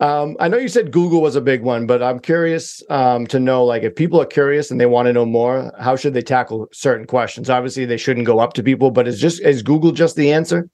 Um, 0.00 0.36
I 0.38 0.46
know 0.46 0.58
you 0.58 0.68
said 0.68 0.92
Google 0.92 1.20
was 1.20 1.34
a 1.34 1.40
big 1.40 1.62
one, 1.62 1.86
but 1.86 2.02
I'm 2.02 2.20
curious 2.20 2.82
um, 2.88 3.26
to 3.28 3.40
know, 3.40 3.64
like, 3.64 3.82
if 3.82 3.96
people 3.96 4.20
are 4.20 4.26
curious 4.26 4.70
and 4.70 4.80
they 4.80 4.86
want 4.86 5.06
to 5.06 5.12
know 5.12 5.26
more, 5.26 5.72
how 5.80 5.96
should 5.96 6.14
they 6.14 6.22
tackle 6.22 6.68
certain 6.72 7.06
questions? 7.06 7.50
Obviously, 7.50 7.84
they 7.84 7.96
shouldn't 7.96 8.26
go 8.26 8.38
up 8.38 8.52
to 8.54 8.62
people, 8.62 8.92
but 8.92 9.08
is 9.08 9.20
just 9.20 9.40
is 9.40 9.62
Google 9.62 9.90
just 9.90 10.14
the 10.14 10.30
answer? 10.32 10.70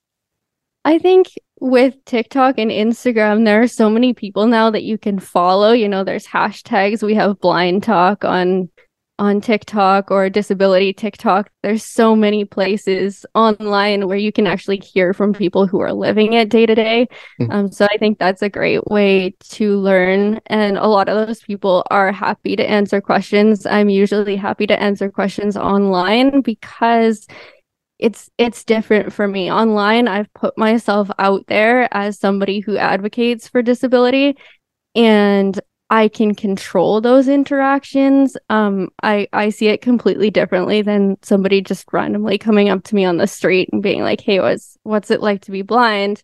I 0.84 0.98
think 0.98 1.28
with 1.60 1.94
TikTok 2.04 2.58
and 2.58 2.70
Instagram, 2.70 3.46
there 3.46 3.62
are 3.62 3.68
so 3.68 3.88
many 3.88 4.12
people 4.12 4.46
now 4.46 4.68
that 4.70 4.82
you 4.82 4.98
can 4.98 5.18
follow. 5.18 5.72
You 5.72 5.88
know, 5.88 6.04
there's 6.04 6.26
hashtags. 6.26 7.02
We 7.02 7.14
have 7.14 7.40
blind 7.40 7.82
talk 7.82 8.24
on 8.24 8.68
on 9.18 9.40
TikTok 9.40 10.10
or 10.10 10.28
disability 10.28 10.92
TikTok, 10.92 11.50
there's 11.62 11.84
so 11.84 12.16
many 12.16 12.44
places 12.44 13.24
online 13.34 14.08
where 14.08 14.16
you 14.16 14.32
can 14.32 14.46
actually 14.46 14.78
hear 14.78 15.12
from 15.12 15.32
people 15.32 15.66
who 15.66 15.80
are 15.80 15.92
living 15.92 16.32
it 16.32 16.48
day 16.48 16.66
to 16.66 16.74
day. 16.74 17.06
Mhm. 17.40 17.52
Um, 17.52 17.72
so 17.72 17.86
I 17.86 17.96
think 17.98 18.18
that's 18.18 18.42
a 18.42 18.48
great 18.48 18.84
way 18.88 19.34
to 19.50 19.78
learn. 19.78 20.40
And 20.46 20.76
a 20.76 20.88
lot 20.88 21.08
of 21.08 21.26
those 21.26 21.42
people 21.42 21.84
are 21.90 22.10
happy 22.10 22.56
to 22.56 22.68
answer 22.68 23.00
questions. 23.00 23.66
I'm 23.66 23.88
usually 23.88 24.36
happy 24.36 24.66
to 24.66 24.80
answer 24.82 25.10
questions 25.10 25.56
online 25.56 26.40
because 26.40 27.26
it's 27.98 28.28
it's 28.38 28.64
different 28.64 29.12
for 29.12 29.28
me 29.28 29.50
online 29.52 30.08
i've 30.08 30.32
put 30.34 30.58
myself 30.58 31.08
out 31.18 31.46
there 31.46 31.88
as 31.94 32.18
somebody 32.18 32.58
who 32.60 32.76
advocates 32.76 33.46
for 33.46 33.62
disability 33.62 34.36
and 34.94 35.60
i 35.90 36.08
can 36.08 36.34
control 36.34 37.00
those 37.00 37.28
interactions. 37.28 38.36
Um 38.48 38.88
i 39.02 39.28
i 39.32 39.50
see 39.50 39.68
it 39.68 39.82
completely 39.82 40.30
differently 40.30 40.82
than 40.82 41.16
somebody 41.22 41.60
just 41.60 41.86
randomly 41.92 42.38
coming 42.38 42.68
up 42.68 42.84
to 42.84 42.94
me 42.94 43.04
on 43.04 43.16
the 43.16 43.26
street 43.26 43.68
and 43.72 43.82
being 43.82 44.02
like 44.02 44.20
hey 44.20 44.40
what's 44.40 44.76
what's 44.82 45.10
it 45.10 45.20
like 45.20 45.42
to 45.42 45.50
be 45.50 45.62
blind? 45.62 46.22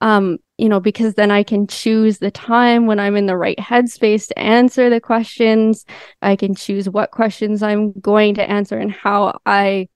Um 0.00 0.38
you 0.58 0.68
know 0.68 0.80
because 0.80 1.14
then 1.14 1.30
i 1.30 1.42
can 1.42 1.66
choose 1.66 2.18
the 2.18 2.30
time 2.30 2.86
when 2.86 2.98
i'm 3.00 3.16
in 3.16 3.26
the 3.26 3.36
right 3.36 3.58
headspace 3.58 4.28
to 4.28 4.38
answer 4.38 4.90
the 4.90 5.00
questions. 5.00 5.84
I 6.22 6.36
can 6.36 6.54
choose 6.54 6.88
what 6.88 7.10
questions 7.10 7.62
i'm 7.62 7.92
going 8.00 8.34
to 8.36 8.50
answer 8.50 8.76
and 8.78 8.92
how 8.92 9.38
i 9.46 9.88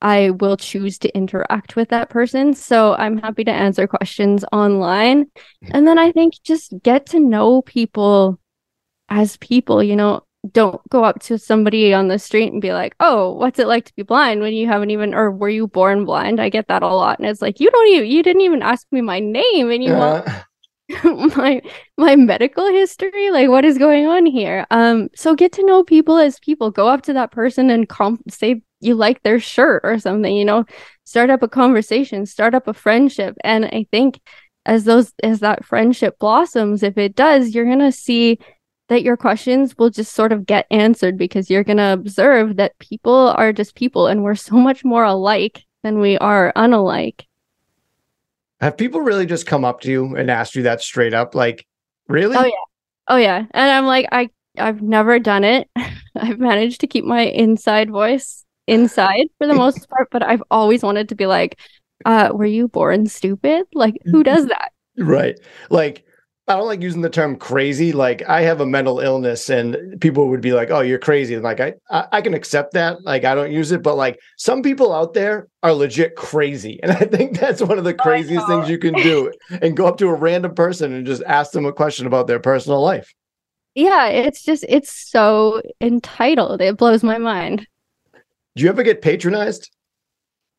I 0.00 0.30
will 0.30 0.56
choose 0.56 0.98
to 1.00 1.16
interact 1.16 1.74
with 1.76 1.88
that 1.88 2.10
person. 2.10 2.54
So 2.54 2.94
I'm 2.94 3.18
happy 3.18 3.44
to 3.44 3.52
answer 3.52 3.86
questions 3.86 4.44
online. 4.52 5.26
And 5.70 5.86
then 5.86 5.98
I 5.98 6.12
think 6.12 6.34
just 6.44 6.74
get 6.82 7.06
to 7.06 7.20
know 7.20 7.62
people 7.62 8.38
as 9.08 9.36
people, 9.38 9.82
you 9.82 9.96
know, 9.96 10.22
don't 10.52 10.80
go 10.90 11.04
up 11.04 11.20
to 11.20 11.38
somebody 11.38 11.92
on 11.92 12.08
the 12.08 12.18
street 12.18 12.52
and 12.52 12.62
be 12.62 12.72
like, 12.72 12.94
"Oh, 13.00 13.32
what's 13.32 13.58
it 13.58 13.66
like 13.66 13.84
to 13.86 13.94
be 13.96 14.02
blind 14.02 14.40
when 14.42 14.54
you 14.54 14.66
haven't 14.68 14.90
even 14.90 15.14
or 15.14 15.30
were 15.30 15.48
you 15.48 15.66
born 15.66 16.04
blind?" 16.04 16.40
I 16.40 16.50
get 16.50 16.68
that 16.68 16.82
a 16.84 16.88
lot 16.88 17.18
and 17.18 17.28
it's 17.28 17.42
like, 17.42 17.58
"You 17.60 17.70
don't 17.70 17.88
even 17.88 18.10
you 18.10 18.22
didn't 18.22 18.42
even 18.42 18.62
ask 18.62 18.86
me 18.92 19.00
my 19.00 19.18
name 19.20 19.70
and 19.70 19.82
you 19.82 19.94
want 19.94 20.24
Uh, 20.26 20.42
my 21.36 21.60
my 21.98 22.14
medical 22.14 22.66
history 22.68 23.30
like 23.30 23.48
what 23.48 23.64
is 23.64 23.76
going 23.76 24.06
on 24.06 24.24
here 24.24 24.64
um 24.70 25.08
so 25.16 25.34
get 25.34 25.50
to 25.50 25.66
know 25.66 25.82
people 25.82 26.16
as 26.16 26.38
people 26.38 26.70
go 26.70 26.86
up 26.86 27.02
to 27.02 27.12
that 27.12 27.32
person 27.32 27.70
and 27.70 27.88
comp- 27.88 28.22
say 28.30 28.62
you 28.80 28.94
like 28.94 29.22
their 29.22 29.40
shirt 29.40 29.80
or 29.84 29.98
something 29.98 30.34
you 30.34 30.44
know 30.44 30.64
start 31.04 31.30
up 31.30 31.42
a 31.42 31.48
conversation 31.48 32.26
start 32.26 32.54
up 32.54 32.68
a 32.68 32.74
friendship 32.74 33.36
and 33.44 33.64
i 33.66 33.86
think 33.90 34.20
as 34.64 34.84
those 34.84 35.12
as 35.22 35.40
that 35.40 35.64
friendship 35.64 36.18
blossoms 36.18 36.82
if 36.82 36.98
it 36.98 37.14
does 37.14 37.54
you're 37.54 37.64
going 37.64 37.78
to 37.78 37.92
see 37.92 38.38
that 38.88 39.02
your 39.02 39.16
questions 39.16 39.76
will 39.78 39.90
just 39.90 40.14
sort 40.14 40.32
of 40.32 40.46
get 40.46 40.66
answered 40.70 41.18
because 41.18 41.50
you're 41.50 41.64
going 41.64 41.76
to 41.76 41.92
observe 41.92 42.56
that 42.56 42.78
people 42.78 43.34
are 43.36 43.52
just 43.52 43.74
people 43.74 44.06
and 44.06 44.22
we're 44.22 44.34
so 44.34 44.56
much 44.56 44.84
more 44.84 45.04
alike 45.04 45.64
than 45.82 46.00
we 46.00 46.16
are 46.18 46.52
unalike 46.56 47.24
have 48.60 48.76
people 48.76 49.00
really 49.00 49.26
just 49.26 49.46
come 49.46 49.64
up 49.64 49.80
to 49.82 49.90
you 49.90 50.16
and 50.16 50.30
asked 50.30 50.54
you 50.54 50.62
that 50.62 50.80
straight 50.80 51.12
up? 51.12 51.34
Like, 51.34 51.66
really? 52.08 52.36
Oh, 52.36 52.44
yeah. 52.44 52.52
Oh 53.08 53.16
yeah. 53.16 53.44
And 53.50 53.70
I'm 53.70 53.86
like, 53.86 54.08
I 54.10 54.30
I've 54.58 54.82
never 54.82 55.18
done 55.18 55.44
it. 55.44 55.68
I've 56.16 56.38
managed 56.38 56.80
to 56.80 56.86
keep 56.86 57.04
my 57.04 57.20
inside 57.20 57.90
voice 57.90 58.45
inside 58.66 59.26
for 59.38 59.46
the 59.46 59.54
most 59.64 59.88
part, 59.88 60.08
but 60.10 60.22
I've 60.22 60.42
always 60.50 60.82
wanted 60.82 61.08
to 61.10 61.14
be 61.14 61.26
like, 61.26 61.58
uh, 62.04 62.30
were 62.32 62.46
you 62.46 62.68
born 62.68 63.06
stupid? 63.06 63.66
Like 63.72 63.96
who 64.04 64.22
does 64.22 64.46
that? 64.46 64.72
Right. 64.98 65.38
Like, 65.70 66.04
I 66.48 66.54
don't 66.54 66.66
like 66.66 66.80
using 66.80 67.00
the 67.00 67.10
term 67.10 67.36
crazy. 67.36 67.92
Like, 67.92 68.22
I 68.28 68.42
have 68.42 68.60
a 68.60 68.66
mental 68.66 69.00
illness, 69.00 69.50
and 69.50 70.00
people 70.00 70.28
would 70.28 70.40
be 70.40 70.52
like, 70.52 70.70
"Oh, 70.70 70.80
you're 70.80 70.98
crazy." 70.98 71.34
And 71.34 71.42
like, 71.42 71.58
I, 71.58 71.74
I, 71.90 72.06
I 72.12 72.20
can 72.20 72.34
accept 72.34 72.74
that. 72.74 73.02
Like, 73.02 73.24
I 73.24 73.34
don't 73.34 73.50
use 73.50 73.72
it, 73.72 73.82
but 73.82 73.96
like, 73.96 74.20
some 74.36 74.62
people 74.62 74.92
out 74.92 75.12
there 75.12 75.48
are 75.64 75.72
legit 75.72 76.14
crazy, 76.14 76.78
and 76.84 76.92
I 76.92 77.00
think 77.00 77.38
that's 77.40 77.60
one 77.60 77.78
of 77.78 77.84
the 77.84 77.94
craziest 77.94 78.46
know. 78.48 78.58
things 78.58 78.70
you 78.70 78.78
can 78.78 78.94
do. 78.94 79.32
and 79.60 79.76
go 79.76 79.86
up 79.86 79.98
to 79.98 80.06
a 80.06 80.14
random 80.14 80.54
person 80.54 80.92
and 80.92 81.04
just 81.04 81.22
ask 81.24 81.50
them 81.50 81.66
a 81.66 81.72
question 81.72 82.06
about 82.06 82.28
their 82.28 82.40
personal 82.40 82.80
life. 82.80 83.12
Yeah, 83.74 84.06
it's 84.06 84.44
just 84.44 84.64
it's 84.68 84.92
so 84.92 85.62
entitled. 85.80 86.60
It 86.60 86.76
blows 86.76 87.02
my 87.02 87.18
mind. 87.18 87.66
Do 88.56 88.64
you 88.64 88.70
ever 88.70 88.82
get 88.82 89.02
patronized? 89.02 89.70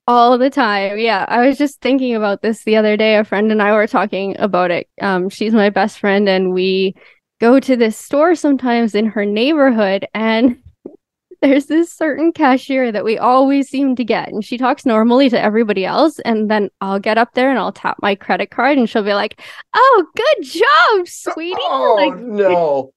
all 0.08 0.38
the 0.38 0.50
time. 0.50 0.98
Yeah, 0.98 1.25
I 1.27 1.46
was 1.46 1.58
just 1.58 1.82
thinking 1.82 2.16
about 2.16 2.42
this 2.42 2.63
the 2.63 2.77
other 2.77 2.96
day. 2.98 3.18
A 3.18 3.24
friend 3.24 3.51
and 3.51 3.62
I 3.62 3.74
were 3.74 3.88
talking 3.88 4.36
about 4.39 4.72
it. 4.72 4.88
Um, 5.01 5.30
she's 5.30 5.54
my 5.54 5.70
best 5.70 6.00
friend, 6.00 6.27
and 6.30 6.54
we 6.54 6.96
go 7.42 7.60
to 7.60 7.75
this 7.75 7.98
store 7.98 8.36
sometimes 8.36 8.96
in 8.96 9.08
her 9.08 9.25
neighborhood, 9.25 10.08
and 10.13 10.63
there's 11.42 11.66
this 11.66 11.92
certain 11.92 12.32
cashier 12.32 12.92
that 12.92 13.04
we 13.04 13.18
always 13.18 13.70
seem 13.70 13.96
to 13.98 14.06
get, 14.06 14.30
and 14.30 14.46
she 14.46 14.58
talks 14.58 14.86
normally 14.86 15.30
to 15.30 15.42
everybody 15.42 15.86
else, 15.86 16.20
and 16.20 16.50
then 16.50 16.70
I'll 16.80 17.00
get 17.00 17.18
up 17.18 17.34
there 17.34 17.50
and 17.50 17.60
I'll 17.60 17.74
tap 17.74 17.98
my 18.01 18.16
credit 18.16 18.50
card, 18.50 18.77
and 18.77 18.89
she'll 18.89 19.04
be 19.04 19.13
like, 19.13 19.42
"Oh, 19.74 20.06
good 20.16 20.44
job, 20.46 21.08
sweetie!" 21.08 21.58
Oh 21.60 21.96
Like, 21.98 22.18
no! 22.18 22.94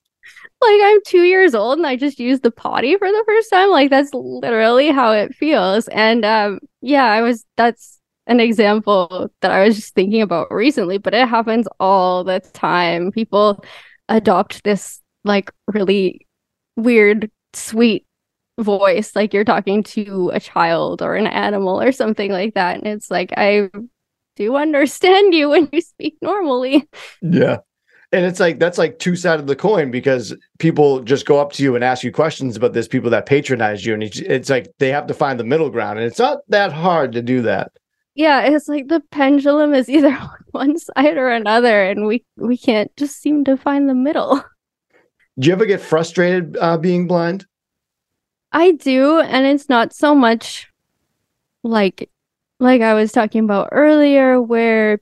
Like 0.60 0.80
I'm 0.82 0.98
two 1.06 1.22
years 1.22 1.54
old 1.54 1.78
and 1.78 1.86
I 1.86 1.96
just 1.96 2.18
used 2.20 2.42
the 2.42 2.50
potty 2.50 2.96
for 2.96 3.08
the 3.08 3.24
first 3.26 3.50
time. 3.50 3.70
Like 3.70 3.90
that's 3.90 4.12
literally 4.12 4.90
how 4.90 5.12
it 5.12 5.34
feels. 5.34 5.88
And 5.88 6.24
um, 6.24 6.60
yeah, 6.80 7.06
I 7.06 7.22
was 7.22 7.44
that's 7.56 7.98
an 8.26 8.40
example 8.40 9.30
that 9.40 9.50
I 9.50 9.64
was 9.64 9.76
just 9.76 9.94
thinking 9.94 10.22
about 10.22 10.52
recently, 10.52 10.98
but 10.98 11.14
it 11.14 11.28
happens 11.28 11.66
all 11.78 12.24
the 12.24 12.40
time. 12.52 13.10
People 13.10 13.64
adopt 14.08 14.64
this 14.64 15.00
like 15.24 15.50
really 15.66 16.26
weird, 16.76 17.30
sweet 17.54 18.06
voice, 18.58 19.16
like 19.16 19.32
you're 19.32 19.44
talking 19.44 19.82
to 19.82 20.30
a 20.34 20.40
child 20.40 21.02
or 21.02 21.14
an 21.14 21.26
animal 21.26 21.80
or 21.80 21.92
something 21.92 22.30
like 22.30 22.54
that. 22.54 22.76
And 22.76 22.86
it's 22.86 23.10
like 23.10 23.32
I 23.36 23.70
do 24.36 24.56
understand 24.56 25.34
you 25.34 25.48
when 25.50 25.68
you 25.72 25.80
speak 25.80 26.16
normally. 26.20 26.88
Yeah. 27.22 27.58
And 28.12 28.24
it's 28.24 28.40
like 28.40 28.58
that's 28.58 28.78
like 28.78 28.98
two 28.98 29.14
sides 29.14 29.40
of 29.40 29.46
the 29.46 29.54
coin 29.54 29.90
because 29.90 30.34
people 30.58 31.00
just 31.00 31.26
go 31.26 31.40
up 31.40 31.52
to 31.52 31.62
you 31.62 31.76
and 31.76 31.84
ask 31.84 32.02
you 32.02 32.10
questions, 32.10 32.58
but 32.58 32.72
there's 32.72 32.88
people 32.88 33.10
that 33.10 33.26
patronize 33.26 33.86
you, 33.86 33.94
and 33.94 34.02
it's, 34.02 34.18
it's 34.18 34.50
like 34.50 34.72
they 34.78 34.88
have 34.88 35.06
to 35.06 35.14
find 35.14 35.38
the 35.38 35.44
middle 35.44 35.70
ground, 35.70 35.98
and 35.98 36.06
it's 36.06 36.18
not 36.18 36.38
that 36.48 36.72
hard 36.72 37.12
to 37.12 37.22
do 37.22 37.42
that. 37.42 37.70
Yeah, 38.14 38.42
it's 38.42 38.68
like 38.68 38.88
the 38.88 39.00
pendulum 39.12 39.74
is 39.74 39.88
either 39.88 40.12
on 40.12 40.30
one 40.50 40.78
side 40.78 41.16
or 41.16 41.30
another, 41.30 41.84
and 41.84 42.06
we 42.06 42.24
we 42.36 42.56
can't 42.56 42.94
just 42.96 43.20
seem 43.22 43.44
to 43.44 43.56
find 43.56 43.88
the 43.88 43.94
middle. 43.94 44.42
Do 45.38 45.46
you 45.46 45.54
ever 45.54 45.64
get 45.64 45.80
frustrated 45.80 46.56
uh, 46.60 46.76
being 46.76 47.06
blind? 47.06 47.46
I 48.52 48.72
do, 48.72 49.20
and 49.20 49.46
it's 49.46 49.68
not 49.68 49.94
so 49.94 50.14
much 50.14 50.68
like 51.62 52.10
like 52.58 52.82
I 52.82 52.94
was 52.94 53.12
talking 53.12 53.44
about 53.44 53.68
earlier, 53.72 54.40
where 54.42 55.00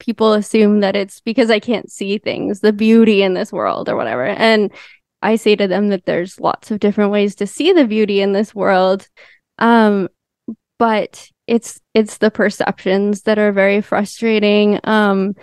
people 0.00 0.32
assume 0.32 0.80
that 0.80 0.96
it's 0.96 1.20
because 1.20 1.50
I 1.50 1.60
can't 1.60 1.90
see 1.90 2.18
things, 2.18 2.60
the 2.60 2.72
beauty 2.72 3.22
in 3.22 3.34
this 3.34 3.52
world 3.52 3.88
or 3.88 3.96
whatever. 3.96 4.26
And 4.26 4.72
I 5.22 5.36
say 5.36 5.54
to 5.56 5.68
them 5.68 5.88
that 5.88 6.06
there's 6.06 6.40
lots 6.40 6.70
of 6.70 6.80
different 6.80 7.12
ways 7.12 7.36
to 7.36 7.46
see 7.46 7.72
the 7.72 7.86
beauty 7.86 8.20
in 8.20 8.32
this 8.32 8.54
world. 8.54 9.06
Um, 9.58 10.08
but 10.78 11.28
it's 11.46 11.80
it's 11.94 12.18
the 12.18 12.30
perceptions 12.30 13.22
that 13.22 13.38
are 13.38 13.52
very 13.52 13.82
frustrating. 13.82 14.80
Um, 14.84 15.34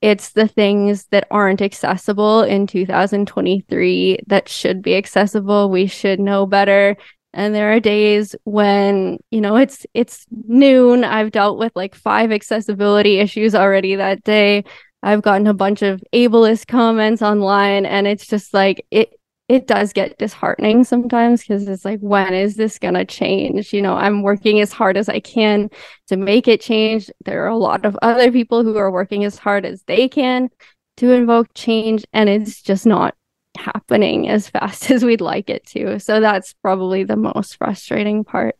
it's 0.00 0.32
the 0.32 0.48
things 0.48 1.06
that 1.10 1.26
aren't 1.30 1.62
accessible 1.62 2.42
in 2.42 2.66
2023 2.66 4.20
that 4.26 4.48
should 4.48 4.82
be 4.82 4.96
accessible. 4.96 5.70
We 5.70 5.86
should 5.86 6.20
know 6.20 6.46
better. 6.46 6.96
And 7.36 7.54
there 7.54 7.70
are 7.74 7.80
days 7.80 8.34
when, 8.44 9.18
you 9.30 9.42
know, 9.42 9.56
it's 9.56 9.86
it's 9.92 10.24
noon. 10.30 11.04
I've 11.04 11.30
dealt 11.30 11.58
with 11.58 11.70
like 11.76 11.94
five 11.94 12.32
accessibility 12.32 13.18
issues 13.18 13.54
already 13.54 13.94
that 13.96 14.24
day. 14.24 14.64
I've 15.02 15.20
gotten 15.20 15.46
a 15.46 15.52
bunch 15.52 15.82
of 15.82 16.02
ableist 16.14 16.66
comments 16.66 17.20
online 17.20 17.84
and 17.84 18.06
it's 18.06 18.26
just 18.26 18.54
like 18.54 18.86
it 18.90 19.10
it 19.48 19.66
does 19.66 19.92
get 19.92 20.18
disheartening 20.18 20.82
sometimes 20.82 21.42
because 21.42 21.68
it's 21.68 21.84
like 21.84 22.00
when 22.00 22.32
is 22.32 22.56
this 22.56 22.78
going 22.78 22.94
to 22.94 23.04
change? 23.04 23.70
You 23.72 23.82
know, 23.82 23.94
I'm 23.94 24.22
working 24.22 24.60
as 24.60 24.72
hard 24.72 24.96
as 24.96 25.10
I 25.10 25.20
can 25.20 25.68
to 26.08 26.16
make 26.16 26.48
it 26.48 26.62
change. 26.62 27.10
There 27.26 27.44
are 27.44 27.48
a 27.48 27.56
lot 27.56 27.84
of 27.84 27.98
other 28.00 28.32
people 28.32 28.64
who 28.64 28.78
are 28.78 28.90
working 28.90 29.24
as 29.24 29.36
hard 29.36 29.66
as 29.66 29.82
they 29.86 30.08
can 30.08 30.48
to 30.96 31.12
invoke 31.12 31.48
change 31.54 32.06
and 32.14 32.30
it's 32.30 32.62
just 32.62 32.86
not 32.86 33.14
happening 33.56 34.28
as 34.28 34.48
fast 34.48 34.90
as 34.90 35.04
we'd 35.04 35.20
like 35.20 35.50
it 35.50 35.66
to. 35.68 35.98
So 35.98 36.20
that's 36.20 36.52
probably 36.54 37.04
the 37.04 37.16
most 37.16 37.56
frustrating 37.56 38.24
part. 38.24 38.56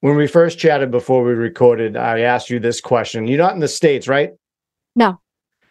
When 0.00 0.16
we 0.16 0.26
first 0.26 0.58
chatted 0.58 0.90
before 0.90 1.22
we 1.22 1.32
recorded, 1.32 1.96
I 1.96 2.20
asked 2.20 2.50
you 2.50 2.58
this 2.58 2.80
question. 2.80 3.28
You're 3.28 3.38
not 3.38 3.54
in 3.54 3.60
the 3.60 3.68
States, 3.68 4.08
right? 4.08 4.32
No. 4.96 5.20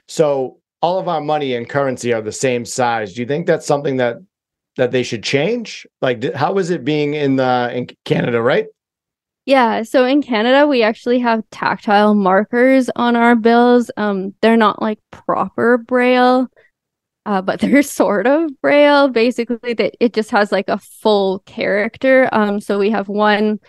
So 0.07 0.59
all 0.81 0.99
of 0.99 1.07
our 1.07 1.21
money 1.21 1.53
and 1.55 1.69
currency 1.69 2.13
are 2.13 2.21
the 2.21 2.31
same 2.31 2.65
size. 2.65 3.13
Do 3.13 3.21
you 3.21 3.27
think 3.27 3.45
that's 3.45 3.65
something 3.65 3.97
that 3.97 4.17
that 4.77 4.91
they 4.91 5.03
should 5.03 5.23
change? 5.23 5.85
Like, 6.01 6.33
how 6.33 6.57
is 6.57 6.69
it 6.69 6.85
being 6.85 7.13
in 7.13 7.35
the 7.35 7.71
in 7.73 7.87
Canada, 8.05 8.41
right? 8.41 8.67
Yeah, 9.45 9.83
so 9.83 10.05
in 10.05 10.21
Canada 10.21 10.65
we 10.67 10.81
actually 10.81 11.19
have 11.19 11.43
tactile 11.51 12.15
markers 12.15 12.89
on 12.95 13.15
our 13.15 13.35
bills. 13.35 13.91
Um 13.97 14.33
they're 14.41 14.57
not 14.57 14.81
like 14.81 14.99
proper 15.11 15.77
braille. 15.77 16.47
Uh, 17.25 17.41
but 17.41 17.59
they're 17.61 17.83
sort 17.83 18.27
of 18.27 18.49
braille. 18.61 19.07
Basically, 19.07 19.73
that 19.73 19.95
it 19.99 20.13
just 20.13 20.31
has 20.31 20.51
like 20.51 20.69
a 20.69 20.77
full 20.77 21.39
character. 21.39 22.29
Um, 22.31 22.59
so 22.59 22.79
we 22.79 22.89
have 22.89 23.07
one 23.07 23.59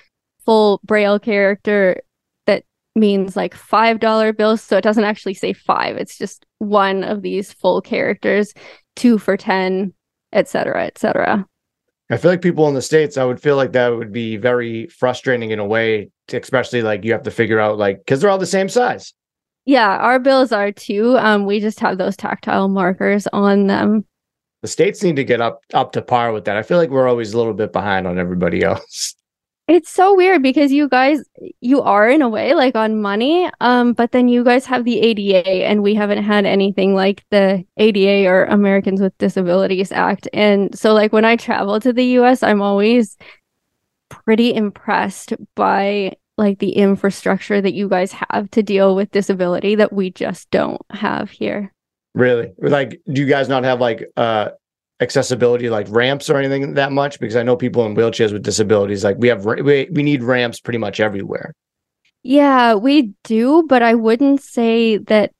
full 0.44 0.80
braille 0.84 1.18
character 1.18 2.00
that 2.46 2.64
means 2.96 3.36
like 3.36 3.54
five 3.54 4.00
dollar 4.00 4.32
bills. 4.32 4.62
So 4.62 4.76
it 4.76 4.84
doesn't 4.84 5.04
actually 5.04 5.34
say 5.34 5.52
five. 5.52 5.96
It's 5.96 6.18
just 6.18 6.46
one 6.58 7.04
of 7.04 7.22
these 7.22 7.52
full 7.52 7.80
characters, 7.80 8.54
two 8.96 9.18
for 9.18 9.36
ten, 9.36 9.94
etc., 10.32 10.86
etc. 10.86 11.46
I 12.10 12.18
feel 12.18 12.30
like 12.30 12.42
people 12.42 12.68
in 12.68 12.74
the 12.74 12.82
states, 12.82 13.16
I 13.16 13.24
would 13.24 13.40
feel 13.40 13.56
like 13.56 13.72
that 13.72 13.88
would 13.88 14.12
be 14.12 14.36
very 14.36 14.86
frustrating 14.88 15.50
in 15.50 15.58
a 15.58 15.64
way, 15.64 16.10
especially 16.30 16.82
like 16.82 17.04
you 17.04 17.12
have 17.12 17.22
to 17.22 17.30
figure 17.30 17.58
out 17.58 17.78
like 17.78 17.98
because 17.98 18.20
they're 18.20 18.28
all 18.28 18.36
the 18.36 18.44
same 18.44 18.68
size. 18.68 19.14
Yeah, 19.64 19.96
our 19.96 20.18
bills 20.18 20.52
are 20.52 20.72
too. 20.72 21.16
Um, 21.18 21.46
we 21.46 21.60
just 21.60 21.78
have 21.80 21.98
those 21.98 22.16
tactile 22.16 22.68
markers 22.68 23.26
on 23.32 23.68
them. 23.68 24.04
The 24.62 24.68
states 24.68 25.02
need 25.02 25.16
to 25.16 25.24
get 25.24 25.40
up 25.40 25.60
up 25.74 25.92
to 25.92 26.02
par 26.02 26.32
with 26.32 26.44
that. 26.44 26.56
I 26.56 26.62
feel 26.62 26.78
like 26.78 26.90
we're 26.90 27.08
always 27.08 27.32
a 27.32 27.38
little 27.38 27.54
bit 27.54 27.72
behind 27.72 28.06
on 28.06 28.18
everybody 28.18 28.62
else. 28.64 29.14
It's 29.68 29.90
so 29.90 30.14
weird 30.16 30.42
because 30.42 30.72
you 30.72 30.88
guys 30.88 31.22
you 31.60 31.80
are 31.82 32.08
in 32.08 32.20
a 32.20 32.28
way 32.28 32.54
like 32.54 32.74
on 32.74 33.00
money, 33.00 33.48
um, 33.60 33.92
but 33.92 34.10
then 34.10 34.28
you 34.28 34.42
guys 34.42 34.66
have 34.66 34.84
the 34.84 35.00
ADA 35.00 35.48
and 35.48 35.82
we 35.82 35.94
haven't 35.94 36.24
had 36.24 36.44
anything 36.44 36.94
like 36.94 37.24
the 37.30 37.64
ADA 37.76 38.28
or 38.28 38.44
Americans 38.44 39.00
with 39.00 39.16
Disabilities 39.18 39.92
Act. 39.92 40.28
And 40.32 40.76
so 40.76 40.92
like 40.94 41.12
when 41.12 41.24
I 41.24 41.36
travel 41.36 41.78
to 41.80 41.92
the 41.92 42.04
US, 42.18 42.42
I'm 42.42 42.60
always 42.60 43.16
pretty 44.08 44.52
impressed 44.52 45.32
by 45.54 46.16
like 46.38 46.58
the 46.58 46.72
infrastructure 46.72 47.60
that 47.60 47.74
you 47.74 47.88
guys 47.88 48.12
have 48.30 48.50
to 48.52 48.62
deal 48.62 48.96
with 48.96 49.10
disability 49.10 49.74
that 49.74 49.92
we 49.92 50.10
just 50.10 50.50
don't 50.50 50.80
have 50.90 51.30
here. 51.30 51.72
Really? 52.14 52.52
Like 52.58 53.00
do 53.10 53.20
you 53.20 53.28
guys 53.28 53.48
not 53.48 53.64
have 53.64 53.80
like 53.80 54.04
uh 54.16 54.50
accessibility 55.00 55.68
like 55.68 55.86
ramps 55.90 56.30
or 56.30 56.36
anything 56.36 56.74
that 56.74 56.92
much 56.92 57.18
because 57.18 57.34
I 57.34 57.42
know 57.42 57.56
people 57.56 57.84
in 57.86 57.96
wheelchairs 57.96 58.32
with 58.32 58.44
disabilities 58.44 59.02
like 59.02 59.16
we 59.18 59.28
have 59.28 59.44
we, 59.44 59.88
we 59.90 60.02
need 60.02 60.22
ramps 60.22 60.60
pretty 60.60 60.78
much 60.78 61.00
everywhere. 61.00 61.52
Yeah, 62.22 62.74
we 62.74 63.14
do, 63.24 63.64
but 63.68 63.82
I 63.82 63.94
wouldn't 63.96 64.42
say 64.42 64.98
that 64.98 65.32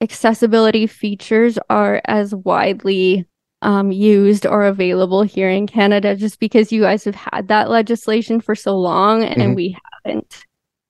accessibility 0.00 0.86
features 0.86 1.58
are 1.68 2.00
as 2.06 2.34
widely 2.34 3.26
um, 3.60 3.92
used 3.92 4.46
or 4.46 4.64
available 4.64 5.22
here 5.22 5.50
in 5.50 5.66
Canada 5.66 6.16
just 6.16 6.40
because 6.40 6.72
you 6.72 6.82
guys 6.82 7.04
have 7.04 7.14
had 7.14 7.48
that 7.48 7.70
legislation 7.70 8.40
for 8.40 8.54
so 8.54 8.76
long 8.76 9.22
and 9.22 9.40
mm-hmm. 9.40 9.54
we 9.54 9.76
haven't. 10.04 10.44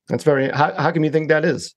That's 0.09 0.25
very 0.25 0.51
how 0.51 0.75
how 0.75 0.91
come 0.93 1.05
you 1.05 1.11
think 1.11 1.29
that 1.29 1.45
is? 1.45 1.75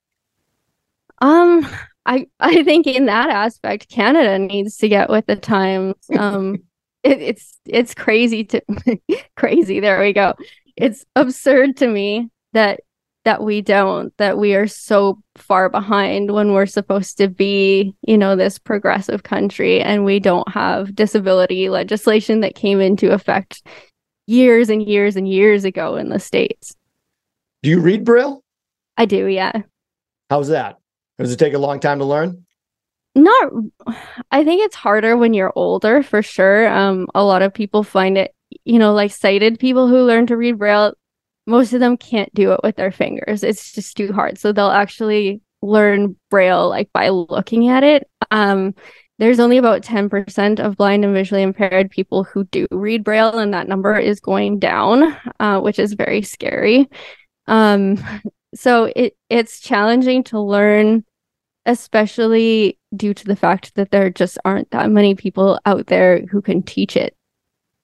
Um 1.20 1.66
I 2.08 2.26
I 2.40 2.62
think 2.64 2.86
in 2.86 3.06
that 3.06 3.28
aspect, 3.28 3.90
Canada 3.90 4.38
needs 4.38 4.78
to 4.78 4.88
get 4.88 5.10
with 5.10 5.26
the 5.26 5.36
times. 5.36 5.94
Um, 6.18 6.56
it, 7.02 7.20
it's 7.20 7.58
it's 7.66 7.94
crazy 7.94 8.44
to 8.44 8.62
crazy. 9.36 9.80
There 9.80 10.00
we 10.00 10.12
go. 10.14 10.34
It's 10.74 11.04
absurd 11.14 11.76
to 11.78 11.86
me 11.86 12.30
that 12.54 12.80
that 13.24 13.42
we 13.42 13.60
don't 13.60 14.16
that 14.16 14.38
we 14.38 14.54
are 14.54 14.66
so 14.66 15.20
far 15.36 15.68
behind 15.68 16.30
when 16.30 16.54
we're 16.54 16.64
supposed 16.64 17.18
to 17.18 17.28
be 17.28 17.94
you 18.02 18.16
know 18.16 18.36
this 18.36 18.58
progressive 18.58 19.22
country 19.22 19.82
and 19.82 20.06
we 20.06 20.18
don't 20.18 20.48
have 20.50 20.94
disability 20.94 21.68
legislation 21.68 22.40
that 22.40 22.54
came 22.54 22.80
into 22.80 23.12
effect 23.12 23.66
years 24.26 24.70
and 24.70 24.82
years 24.82 25.14
and 25.14 25.28
years 25.28 25.64
ago 25.64 25.96
in 25.96 26.08
the 26.08 26.18
states 26.18 26.74
do 27.62 27.70
you 27.70 27.80
read 27.80 28.04
braille 28.04 28.42
i 28.96 29.04
do 29.04 29.26
yeah 29.26 29.52
how's 30.30 30.48
that 30.48 30.78
does 31.18 31.32
it 31.32 31.38
take 31.38 31.54
a 31.54 31.58
long 31.58 31.80
time 31.80 31.98
to 31.98 32.04
learn? 32.04 32.46
Not, 33.14 33.52
I 34.30 34.44
think 34.44 34.62
it's 34.62 34.76
harder 34.76 35.16
when 35.16 35.34
you're 35.34 35.52
older 35.56 36.02
for 36.02 36.22
sure. 36.22 36.68
Um, 36.68 37.08
a 37.14 37.24
lot 37.24 37.42
of 37.42 37.52
people 37.52 37.82
find 37.82 38.16
it, 38.16 38.34
you 38.64 38.78
know, 38.78 38.94
like 38.94 39.10
sighted 39.10 39.58
people 39.58 39.88
who 39.88 40.04
learn 40.04 40.26
to 40.28 40.36
read 40.36 40.58
Braille, 40.58 40.94
most 41.46 41.72
of 41.72 41.80
them 41.80 41.96
can't 41.96 42.32
do 42.34 42.52
it 42.52 42.60
with 42.62 42.76
their 42.76 42.92
fingers. 42.92 43.42
It's 43.42 43.72
just 43.72 43.96
too 43.96 44.12
hard. 44.12 44.38
So 44.38 44.52
they'll 44.52 44.68
actually 44.68 45.40
learn 45.60 46.16
Braille 46.30 46.68
like 46.68 46.92
by 46.92 47.08
looking 47.08 47.68
at 47.68 47.82
it. 47.82 48.08
Um, 48.30 48.74
there's 49.18 49.40
only 49.40 49.58
about 49.58 49.82
10% 49.82 50.60
of 50.60 50.76
blind 50.76 51.04
and 51.04 51.12
visually 51.12 51.42
impaired 51.42 51.90
people 51.90 52.22
who 52.22 52.44
do 52.44 52.68
read 52.70 53.02
Braille, 53.02 53.36
and 53.36 53.52
that 53.52 53.66
number 53.66 53.98
is 53.98 54.20
going 54.20 54.60
down, 54.60 55.16
uh, 55.40 55.58
which 55.58 55.80
is 55.80 55.94
very 55.94 56.22
scary. 56.22 56.88
Um, 57.48 57.98
so 58.54 58.90
it 58.94 59.16
it's 59.28 59.60
challenging 59.60 60.22
to 60.24 60.40
learn 60.40 61.04
especially 61.66 62.78
due 62.96 63.12
to 63.12 63.24
the 63.26 63.36
fact 63.36 63.74
that 63.74 63.90
there 63.90 64.08
just 64.08 64.38
aren't 64.44 64.70
that 64.70 64.90
many 64.90 65.14
people 65.14 65.60
out 65.66 65.86
there 65.86 66.24
who 66.26 66.40
can 66.40 66.62
teach 66.62 66.96
it. 66.96 67.14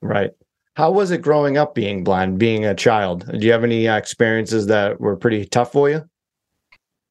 Right. 0.01 0.31
How 0.77 0.91
was 0.91 1.11
it 1.11 1.23
growing 1.23 1.59
up 1.59 1.75
being 1.75 2.03
blind, 2.03 2.39
being 2.39 2.65
a 2.65 2.75
child? 2.75 3.27
Do 3.31 3.47
you 3.47 3.53
have 3.53 3.63
any 3.63 3.87
uh, 3.87 3.97
experiences 3.97 4.67
that 4.67 5.01
were 5.01 5.17
pretty 5.17 5.45
tough 5.45 5.73
for 5.73 5.89
you? 5.91 6.09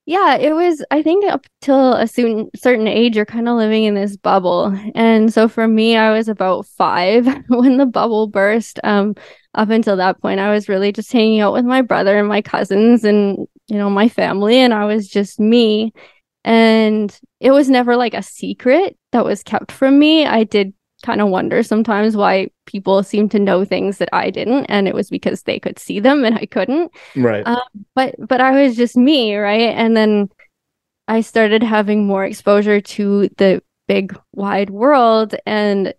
Yeah, 0.05 0.35
it 0.35 0.53
was, 0.53 0.83
I 0.91 1.01
think, 1.01 1.23
up 1.31 1.45
till 1.61 1.93
a 1.93 2.07
certain, 2.07 2.49
certain 2.55 2.87
age, 2.87 3.15
you're 3.15 3.25
kind 3.25 3.47
of 3.47 3.55
living 3.55 3.85
in 3.85 3.93
this 3.93 4.17
bubble. 4.17 4.77
And 4.95 5.33
so 5.33 5.47
for 5.47 5.65
me, 5.65 5.95
I 5.95 6.11
was 6.11 6.27
about 6.27 6.65
five 6.65 7.25
when 7.47 7.77
the 7.77 7.85
bubble 7.85 8.27
burst. 8.27 8.79
Um, 8.83 9.15
up 9.53 9.69
until 9.69 9.97
that 9.97 10.21
point, 10.21 10.39
I 10.39 10.51
was 10.51 10.69
really 10.69 10.91
just 10.91 11.11
hanging 11.11 11.41
out 11.41 11.53
with 11.53 11.65
my 11.65 11.81
brother 11.81 12.17
and 12.17 12.27
my 12.27 12.41
cousins 12.41 13.03
and, 13.03 13.47
you 13.67 13.77
know, 13.77 13.89
my 13.89 14.09
family. 14.09 14.57
And 14.57 14.73
I 14.73 14.85
was 14.85 15.07
just 15.07 15.39
me. 15.39 15.93
And 16.43 17.17
it 17.39 17.51
was 17.51 17.69
never 17.69 17.95
like 17.95 18.13
a 18.13 18.23
secret 18.23 18.97
that 19.11 19.25
was 19.25 19.43
kept 19.43 19.71
from 19.71 19.99
me. 19.99 20.25
I 20.25 20.43
did 20.43 20.73
kind 21.03 21.21
of 21.21 21.27
wonder 21.27 21.61
sometimes 21.61 22.17
why 22.17 22.49
people 22.65 23.03
seem 23.03 23.29
to 23.29 23.37
know 23.37 23.63
things 23.63 23.97
that 23.99 24.09
I 24.13 24.29
didn't, 24.29 24.65
and 24.65 24.87
it 24.87 24.95
was 24.95 25.09
because 25.09 25.43
they 25.43 25.59
could 25.59 25.77
see 25.77 25.99
them 25.99 26.23
and 26.23 26.35
I 26.35 26.45
couldn't. 26.45 26.91
Right. 27.15 27.45
Um, 27.45 27.59
but 27.93 28.15
but 28.17 28.41
I 28.41 28.63
was 28.63 28.75
just 28.75 28.97
me, 28.97 29.35
right? 29.35 29.75
And 29.75 29.95
then 29.95 30.29
I 31.07 31.21
started 31.21 31.61
having 31.61 32.07
more 32.07 32.25
exposure 32.25 32.81
to 32.81 33.29
the 33.37 33.61
big 33.87 34.17
wide 34.31 34.69
world, 34.69 35.35
and 35.45 35.93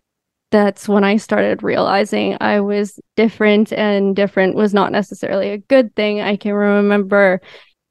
that's 0.51 0.89
when 0.89 1.05
I 1.05 1.17
started 1.17 1.63
realizing 1.63 2.37
I 2.41 2.61
was 2.61 3.01
different, 3.17 3.73
and 3.73 4.15
different 4.15 4.55
was 4.55 4.73
not 4.73 4.93
necessarily 4.93 5.51
a 5.51 5.59
good 5.59 5.95
thing. 5.97 6.21
I 6.21 6.37
can 6.37 6.53
remember 6.53 7.41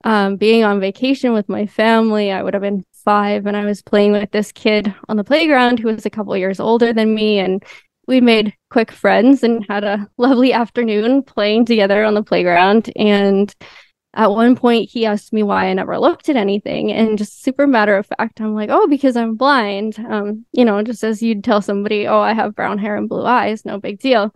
um, 0.04 0.38
being 0.38 0.64
on 0.64 0.80
vacation 0.80 1.34
with 1.34 1.50
my 1.50 1.66
family. 1.66 2.32
I 2.32 2.42
would 2.44 2.54
have 2.54 2.62
been 2.62 2.86
five, 3.04 3.46
and 3.46 3.58
I 3.58 3.66
was 3.66 3.82
playing 3.82 4.14
with 4.14 4.32
this 4.32 4.52
kid 4.52 4.94
on 5.10 5.18
the 5.18 5.24
playground 5.24 5.80
who 5.80 5.88
was 5.90 6.06
a 6.06 6.10
couple 6.10 6.36
years 6.38 6.60
older 6.60 6.94
than 6.94 7.14
me, 7.14 7.40
and 7.40 7.64
we 8.08 8.22
made 8.22 8.54
quick 8.70 8.92
friends 8.92 9.44
and 9.44 9.66
had 9.70 9.84
a 9.84 10.08
lovely 10.18 10.54
afternoon 10.54 11.24
playing 11.24 11.66
together 11.66 12.04
on 12.04 12.14
the 12.14 12.24
playground. 12.24 12.92
And 12.96 13.54
at 14.14 14.32
one 14.32 14.56
point, 14.56 14.90
he 14.90 15.06
asked 15.06 15.34
me 15.34 15.44
why 15.44 15.68
I 15.68 15.74
never 15.74 15.98
looked 15.98 16.30
at 16.30 16.36
anything, 16.36 16.92
and 16.92 17.18
just 17.18 17.44
super 17.44 17.66
matter 17.68 17.98
of 17.98 18.06
fact, 18.06 18.40
I'm 18.42 18.54
like, 18.54 18.70
"Oh, 18.72 18.88
because 18.88 19.16
I'm 19.18 19.36
blind." 19.36 19.98
Um, 20.00 20.46
you 20.52 20.66
know, 20.66 20.82
just 20.84 21.04
as 21.04 21.22
you'd 21.24 21.44
tell 21.44 21.62
somebody, 21.62 22.08
"Oh, 22.08 22.20
I 22.20 22.34
have 22.34 22.56
brown 22.56 22.78
hair 22.78 22.96
and 22.96 23.10
blue 23.10 23.26
eyes," 23.26 23.66
no 23.66 23.80
big 23.80 24.00
deal. 24.00 24.34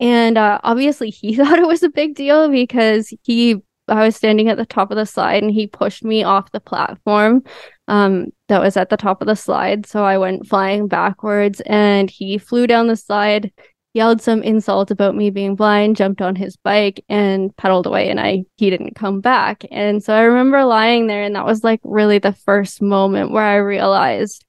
And 0.00 0.36
uh, 0.38 0.60
obviously, 0.62 1.10
he 1.10 1.34
thought 1.36 1.58
it 1.58 1.66
was 1.66 1.82
a 1.82 1.88
big 1.88 2.14
deal 2.14 2.50
because 2.50 3.12
he 3.22 3.62
I 3.88 4.04
was 4.04 4.16
standing 4.16 4.48
at 4.48 4.56
the 4.56 4.66
top 4.66 4.90
of 4.90 4.96
the 4.96 5.06
slide 5.06 5.42
and 5.42 5.52
he 5.52 5.66
pushed 5.66 6.04
me 6.04 6.24
off 6.24 6.50
the 6.50 6.60
platform 6.60 7.44
um, 7.88 8.32
that 8.48 8.60
was 8.60 8.76
at 8.76 8.88
the 8.90 8.96
top 8.96 9.22
of 9.22 9.28
the 9.28 9.36
slide. 9.36 9.86
So 9.86 10.04
I 10.04 10.18
went 10.18 10.46
flying 10.46 10.88
backwards 10.88 11.60
and 11.62 12.10
he 12.10 12.38
flew 12.38 12.66
down 12.66 12.88
the 12.88 12.96
slide, 12.96 13.52
yelled 13.96 14.22
some 14.22 14.42
insult 14.42 14.90
about 14.90 15.16
me 15.16 15.30
being 15.30 15.56
blind, 15.56 15.96
jumped 15.96 16.22
on 16.22 16.36
his 16.36 16.56
bike 16.56 17.04
and 17.08 17.56
pedaled 17.56 17.86
away 17.86 18.08
and 18.10 18.20
I 18.20 18.44
he 18.56 18.70
didn't 18.70 18.94
come 18.94 19.20
back. 19.20 19.64
And 19.70 20.02
so 20.04 20.14
I 20.14 20.20
remember 20.20 20.64
lying 20.64 21.06
there 21.06 21.22
and 21.22 21.34
that 21.34 21.46
was 21.46 21.64
like 21.64 21.80
really 21.82 22.18
the 22.18 22.32
first 22.32 22.80
moment 22.80 23.32
where 23.32 23.42
I 23.42 23.56
realized, 23.56 24.44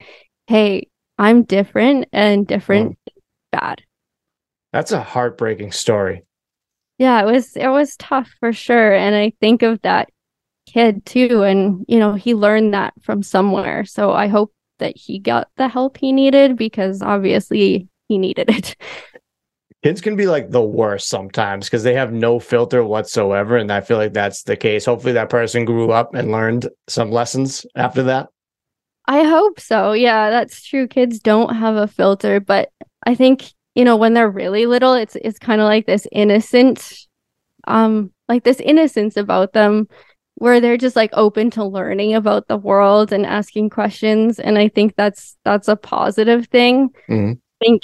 hey, 0.46 0.88
I'm 1.18 1.42
different 1.42 2.06
and 2.12 2.46
different 2.46 2.92
mm. 2.92 3.12
bad. 3.50 3.82
That's 4.72 4.92
a 4.92 5.02
heartbreaking 5.02 5.72
story 5.72 6.22
yeah, 6.98 7.22
it 7.22 7.26
was 7.26 7.56
it 7.56 7.68
was 7.68 7.96
tough 7.96 8.28
for 8.40 8.52
sure. 8.52 8.92
And 8.92 9.14
I 9.14 9.32
think 9.40 9.62
of 9.62 9.80
that 9.82 10.10
kid 10.66 11.06
too. 11.06 11.42
And, 11.42 11.84
you 11.88 11.98
know, 11.98 12.14
he 12.14 12.34
learned 12.34 12.74
that 12.74 12.92
from 13.02 13.22
somewhere. 13.22 13.84
So 13.84 14.12
I 14.12 14.26
hope 14.26 14.52
that 14.80 14.96
he 14.96 15.18
got 15.18 15.48
the 15.56 15.68
help 15.68 15.96
he 15.96 16.12
needed 16.12 16.56
because 16.56 17.00
obviously 17.02 17.88
he 18.08 18.18
needed 18.18 18.50
it. 18.50 18.76
Kids 19.88 20.02
can 20.02 20.16
be 20.16 20.26
like 20.26 20.50
the 20.50 20.62
worst 20.62 21.08
sometimes 21.08 21.64
because 21.66 21.82
they 21.82 21.94
have 21.94 22.12
no 22.12 22.38
filter 22.38 22.84
whatsoever. 22.84 23.56
And 23.56 23.72
I 23.72 23.80
feel 23.80 23.96
like 23.96 24.12
that's 24.12 24.42
the 24.42 24.54
case. 24.54 24.84
Hopefully 24.84 25.14
that 25.14 25.30
person 25.30 25.64
grew 25.64 25.92
up 25.92 26.14
and 26.14 26.30
learned 26.30 26.68
some 26.88 27.10
lessons 27.10 27.64
after 27.74 28.02
that. 28.02 28.28
I 29.06 29.22
hope 29.22 29.58
so. 29.58 29.92
Yeah, 29.92 30.28
that's 30.28 30.62
true. 30.62 30.86
Kids 30.88 31.20
don't 31.20 31.54
have 31.56 31.76
a 31.76 31.88
filter, 31.88 32.38
but 32.38 32.70
I 33.06 33.14
think 33.14 33.50
you 33.74 33.82
know 33.82 33.96
when 33.96 34.12
they're 34.12 34.28
really 34.28 34.66
little 34.66 34.92
it's 34.92 35.16
it's 35.16 35.38
kind 35.38 35.62
of 35.62 35.64
like 35.64 35.86
this 35.86 36.06
innocent 36.12 37.06
um 37.66 38.12
like 38.28 38.44
this 38.44 38.60
innocence 38.60 39.16
about 39.16 39.54
them 39.54 39.88
where 40.34 40.60
they're 40.60 40.76
just 40.76 40.96
like 40.96 41.10
open 41.14 41.50
to 41.52 41.64
learning 41.64 42.14
about 42.14 42.48
the 42.48 42.56
world 42.58 43.12
and 43.12 43.24
asking 43.24 43.70
questions 43.70 44.38
and 44.40 44.58
i 44.58 44.68
think 44.68 44.96
that's 44.96 45.36
that's 45.44 45.68
a 45.68 45.76
positive 45.76 46.46
thing 46.48 46.90
Mhm. 47.08 47.36
i 47.36 47.64
think 47.64 47.82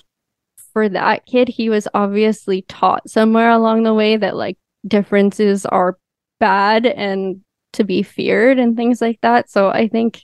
for 0.75 0.89
that 0.91 1.25
kid 1.25 1.49
he 1.49 1.71
was 1.71 1.89
obviously 1.95 2.63
taught 2.69 3.09
somewhere 3.09 3.51
along 3.51 3.83
the 3.83 3.95
way 3.95 4.19
that 4.19 4.37
like 4.37 4.59
differences 4.87 5.65
are 5.65 5.97
bad 6.41 6.85
and 6.85 7.41
to 7.73 7.85
be 7.85 8.03
feared 8.03 8.59
and 8.59 8.77
things 8.77 9.01
like 9.01 9.19
that 9.23 9.49
so 9.49 9.71
i 9.71 9.89
think 9.89 10.21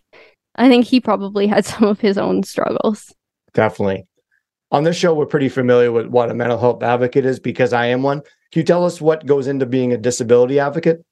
i 0.56 0.68
think 0.68 0.84
he 0.84 1.00
probably 1.00 1.46
had 1.46 1.64
some 1.72 1.84
of 1.84 1.98
his 1.98 2.18
own 2.18 2.42
struggles 2.42 3.14
Definitely. 3.52 4.06
On 4.72 4.84
this 4.84 4.96
show, 4.96 5.14
we're 5.14 5.26
pretty 5.26 5.48
familiar 5.48 5.90
with 5.90 6.06
what 6.06 6.30
a 6.30 6.34
mental 6.34 6.58
health 6.58 6.82
advocate 6.82 7.24
is 7.24 7.40
because 7.40 7.72
I 7.72 7.86
am 7.86 8.02
one. 8.02 8.20
Can 8.52 8.60
you 8.60 8.62
tell 8.62 8.84
us 8.84 9.00
what 9.00 9.26
goes 9.26 9.46
into 9.46 9.66
being 9.66 9.92
a 9.92 9.98
disability 9.98 10.60
advocate? 10.60 11.04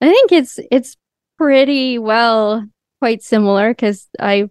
I 0.00 0.06
think 0.06 0.32
it's 0.32 0.58
it's 0.70 0.96
pretty 1.38 1.98
well 1.98 2.66
quite 3.00 3.22
similar 3.22 3.70
because 3.70 4.08
I 4.20 4.50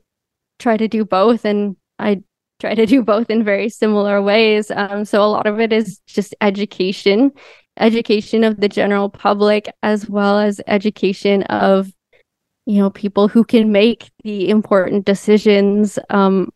try 0.57 0.77
to 0.77 0.87
do 0.87 1.05
both 1.05 1.45
and 1.45 1.75
I 1.99 2.23
try 2.59 2.75
to 2.75 2.85
do 2.85 3.03
both 3.03 3.29
in 3.29 3.43
very 3.43 3.69
similar 3.69 4.21
ways. 4.21 4.71
Um, 4.71 5.05
so 5.05 5.21
a 5.21 5.27
lot 5.27 5.47
of 5.47 5.59
it 5.59 5.73
is 5.73 5.99
just 6.07 6.35
education, 6.41 7.31
education 7.77 8.43
of 8.43 8.59
the 8.59 8.69
general 8.69 9.09
public 9.09 9.71
as 9.83 10.09
well 10.09 10.39
as 10.39 10.61
education 10.67 11.43
of 11.43 11.91
you 12.65 12.79
know 12.79 12.89
people 12.89 13.27
who 13.27 13.43
can 13.43 13.71
make 13.71 14.09
the 14.23 14.49
important 14.49 15.05
decisions 15.05 15.99
um, 16.09 16.49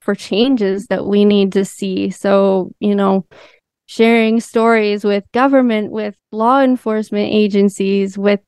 for 0.00 0.14
changes 0.14 0.86
that 0.86 1.06
we 1.06 1.24
need 1.24 1.52
to 1.52 1.64
see. 1.64 2.10
So 2.10 2.72
you 2.80 2.94
know 2.94 3.26
sharing 3.86 4.38
stories 4.38 5.02
with 5.02 5.24
government, 5.32 5.90
with 5.90 6.14
law 6.30 6.60
enforcement 6.60 7.32
agencies, 7.32 8.18
with 8.18 8.40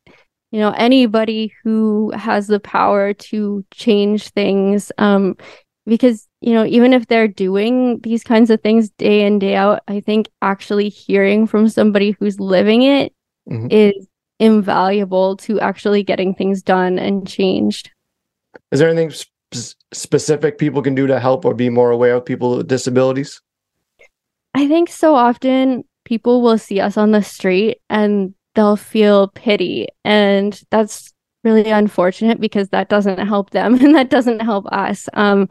you 0.52 0.60
know 0.60 0.72
anybody 0.76 1.52
who 1.64 2.12
has 2.12 2.46
the 2.46 2.60
power 2.60 3.14
to 3.14 3.64
change 3.72 4.28
things. 4.30 4.92
Um, 4.98 5.36
because 5.86 6.28
you 6.40 6.53
know 6.55 6.64
even 6.64 6.92
if 6.92 7.07
they're 7.07 7.29
doing 7.29 8.00
these 8.00 8.22
kinds 8.24 8.50
of 8.50 8.61
things 8.62 8.90
day 8.90 9.26
in 9.26 9.38
day 9.38 9.57
out, 9.57 9.83
I 9.88 10.00
think 10.00 10.29
actually 10.42 10.88
hearing 10.88 11.46
from 11.46 11.68
somebody 11.68 12.12
who's 12.18 12.40
living 12.40 12.83
it 12.83 13.12
is 13.70 13.94
Mhm. 13.94 14.07
invaluable 14.38 15.37
to 15.38 15.61
actually 15.61 16.03
getting 16.03 16.35
things 16.35 16.62
done 16.62 16.98
and 16.98 17.26
changed. 17.29 17.90
Is 18.72 18.81
there 18.81 18.88
anything 18.88 19.11
sp- 19.12 19.29
specific 19.92 20.59
people 20.59 20.83
can 20.83 20.94
do 20.94 21.07
to 21.07 21.18
help 21.20 21.44
or 21.44 21.55
be 21.55 21.68
more 21.68 21.90
aware 21.90 22.14
of 22.16 22.24
people 22.24 22.57
with 22.57 22.68
disabilities? 22.68 23.40
I 24.55 24.66
think 24.66 24.88
so 24.88 25.14
often 25.14 25.85
people 26.05 26.42
will 26.42 26.59
see 26.59 26.81
us 26.81 26.96
on 26.96 27.12
the 27.12 27.22
street 27.22 27.79
and 27.88 28.35
they'll 28.55 28.76
feel 28.76 29.29
pity. 29.29 29.88
And 30.05 30.61
that's 30.70 31.12
really 31.44 31.70
unfortunate 31.70 32.40
because 32.40 32.68
that 32.70 32.88
doesn't 32.88 33.18
help 33.26 33.50
them 33.50 33.74
and 33.85 33.94
that 33.94 34.11
doesn't 34.11 34.40
help 34.40 34.66
us. 34.72 35.09
Um, 35.14 35.48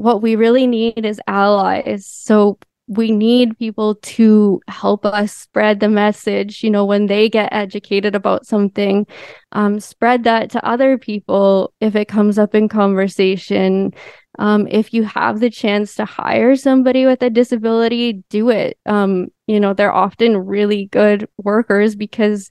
what 0.00 0.22
we 0.22 0.34
really 0.34 0.66
need 0.66 1.04
is 1.04 1.20
allies. 1.26 2.06
So 2.06 2.58
we 2.88 3.12
need 3.12 3.58
people 3.58 3.96
to 3.96 4.62
help 4.66 5.04
us 5.04 5.30
spread 5.30 5.78
the 5.78 5.90
message, 5.90 6.64
you 6.64 6.70
know, 6.70 6.86
when 6.86 7.04
they 7.04 7.28
get 7.28 7.52
educated 7.52 8.14
about 8.14 8.46
something, 8.46 9.06
um, 9.52 9.78
spread 9.78 10.24
that 10.24 10.50
to 10.52 10.66
other 10.66 10.96
people 10.96 11.74
if 11.82 11.94
it 11.94 12.08
comes 12.08 12.38
up 12.38 12.54
in 12.54 12.66
conversation. 12.66 13.92
Um, 14.38 14.66
if 14.68 14.94
you 14.94 15.04
have 15.04 15.38
the 15.38 15.50
chance 15.50 15.94
to 15.96 16.06
hire 16.06 16.56
somebody 16.56 17.04
with 17.04 17.22
a 17.22 17.28
disability, 17.28 18.24
do 18.30 18.48
it. 18.48 18.78
Um, 18.86 19.28
you 19.46 19.60
know, 19.60 19.74
they're 19.74 19.92
often 19.92 20.34
really 20.34 20.86
good 20.86 21.28
workers 21.36 21.94
because 21.94 22.48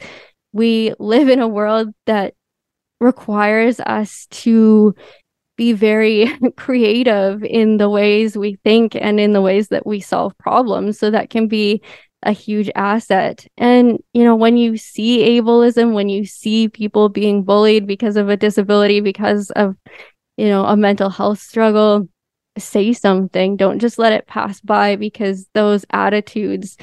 we 0.53 0.93
live 0.99 1.29
in 1.29 1.39
a 1.39 1.47
world 1.47 1.89
that 2.05 2.35
requires 2.99 3.79
us 3.79 4.27
to 4.29 4.93
be 5.59 5.73
very 5.73 6.31
creative 6.57 7.43
in 7.43 7.77
the 7.77 7.89
ways 7.89 8.37
we 8.37 8.57
think 8.63 8.95
and 8.95 9.19
in 9.19 9.33
the 9.33 9.41
ways 9.41 9.67
that 9.67 9.85
we 9.85 9.99
solve 9.99 10.35
problems. 10.37 10.97
So 10.97 11.11
that 11.11 11.29
can 11.29 11.49
be 11.49 11.83
a 12.23 12.31
huge 12.31 12.71
asset. 12.75 13.45
And, 13.57 14.01
you 14.13 14.23
know, 14.23 14.37
when 14.37 14.55
you 14.55 14.77
see 14.77 15.37
ableism, 15.37 15.93
when 15.93 16.07
you 16.07 16.25
see 16.25 16.69
people 16.69 17.09
being 17.09 17.43
bullied 17.43 17.85
because 17.85 18.15
of 18.15 18.29
a 18.29 18.37
disability, 18.37 19.01
because 19.01 19.51
of, 19.51 19.75
you 20.37 20.47
know, 20.47 20.63
a 20.63 20.77
mental 20.77 21.09
health 21.09 21.39
struggle, 21.39 22.07
say 22.57 22.93
something. 22.93 23.57
Don't 23.57 23.79
just 23.79 23.99
let 23.99 24.13
it 24.13 24.27
pass 24.27 24.61
by 24.61 24.95
because 24.95 25.45
those 25.53 25.85
attitudes 25.91 26.77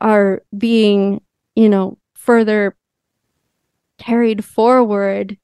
are 0.00 0.42
being, 0.56 1.22
you 1.56 1.68
know, 1.68 1.98
further 2.14 2.76
carried 3.98 4.44
forward 4.44 5.36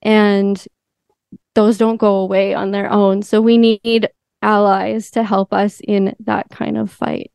and 0.00 0.66
those 1.54 1.78
don't 1.78 1.96
go 1.96 2.16
away 2.16 2.54
on 2.54 2.70
their 2.70 2.90
own. 2.90 3.22
So 3.22 3.40
we 3.40 3.58
need 3.58 4.08
allies 4.42 5.10
to 5.12 5.22
help 5.22 5.52
us 5.52 5.80
in 5.86 6.14
that 6.20 6.48
kind 6.50 6.76
of 6.76 6.90
fight. 6.90 7.30